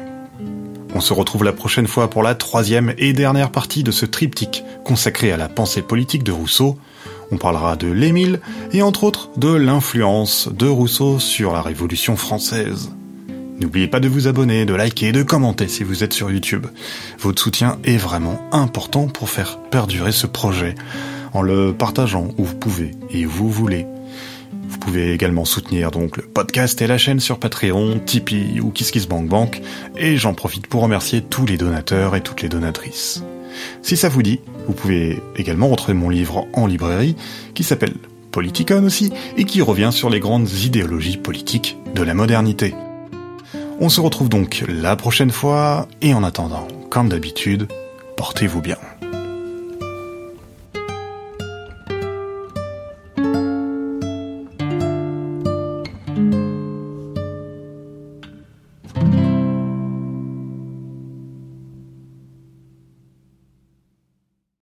On 0.94 1.00
se 1.00 1.14
retrouve 1.14 1.46
la 1.46 1.54
prochaine 1.54 1.88
fois 1.88 2.10
pour 2.10 2.24
la 2.24 2.36
troisième 2.36 2.94
et 2.98 3.14
dernière 3.14 3.52
partie 3.52 3.84
de 3.84 3.92
ce 3.92 4.06
triptyque 4.06 4.66
consacré 4.84 5.32
à 5.32 5.38
la 5.38 5.48
pensée 5.48 5.82
politique 5.82 6.24
de 6.24 6.34
Rousseau. 6.34 6.78
On 7.32 7.38
parlera 7.38 7.78
de 7.78 7.88
l'Émile 7.88 8.42
et 8.74 8.82
entre 8.82 9.06
autres 9.06 9.30
de 9.38 9.54
l'influence 9.54 10.50
de 10.52 10.68
Rousseau 10.68 11.20
sur 11.20 11.54
la 11.54 11.62
Révolution 11.62 12.18
française. 12.18 12.92
N'oubliez 13.60 13.88
pas 13.88 14.00
de 14.00 14.08
vous 14.08 14.28
abonner, 14.28 14.66
de 14.66 14.76
liker, 14.76 15.12
de 15.12 15.24
commenter 15.24 15.68
si 15.68 15.84
vous 15.84 16.04
êtes 16.04 16.14
sur 16.14 16.30
YouTube. 16.30 16.68
Votre 17.20 17.42
soutien 17.42 17.80
est 17.84 17.98
vraiment 17.98 18.40
important 18.52 19.08
pour 19.08 19.30
faire 19.30 19.60
perdurer 19.72 20.12
ce 20.12 20.28
projet, 20.28 20.76
en 21.34 21.42
le 21.42 21.74
partageant 21.74 22.30
où 22.38 22.46
vous 22.46 22.56
pouvez 22.56 22.92
et 23.10 23.26
où 23.26 23.30
vous 23.30 23.50
voulez. 23.50 23.88
Vous 24.70 24.78
pouvez 24.78 25.12
également 25.12 25.44
soutenir 25.44 25.90
donc 25.90 26.18
le 26.18 26.24
podcast 26.24 26.82
et 26.84 26.88
la 26.88 27.00
chaîne 27.00 27.20
sur 27.20 27.40
Patreon, 27.40 28.00
Tipeee 28.06 28.60
ou 28.62 28.70
KissKissBankBank, 28.70 29.62
et 29.98 30.18
j'en 30.18 30.36
profite 30.36 30.68
pour 30.68 30.84
remercier 30.84 31.24
tous 31.24 31.48
les 31.48 31.58
donateurs 31.58 32.16
et 32.16 32.22
toutes 32.22 32.44
les 32.44 32.50
donatrices. 32.50 33.24
Si 33.82 33.98
ça 33.98 34.08
vous 34.08 34.22
dit, 34.22 34.40
vous 34.68 34.74
pouvez 34.74 35.20
également 35.36 35.68
retrouver 35.68 35.96
mon 35.96 36.10
livre 36.10 36.48
en 36.54 36.68
librairie, 36.68 37.16
qui 37.56 37.64
s'appelle 37.64 37.96
Politicon 38.32 38.84
aussi, 38.84 39.12
et 39.36 39.46
qui 39.46 39.64
revient 39.64 39.90
sur 39.92 40.12
les 40.12 40.20
grandes 40.20 40.50
idéologies 40.52 41.18
politiques 41.18 41.78
de 41.96 42.04
la 42.04 42.14
modernité. 42.14 42.76
On 43.80 43.90
se 43.90 44.02
retrouve 44.02 44.28
donc 44.28 44.64
la 44.68 44.96
prochaine 44.96 45.30
fois, 45.30 45.88
et 46.02 46.16
en 46.16 46.24
attendant, 46.24 46.68
comme 46.90 47.10
d'habitude, 47.10 47.68
portez-vous 48.16 48.62
bien. 48.62 48.78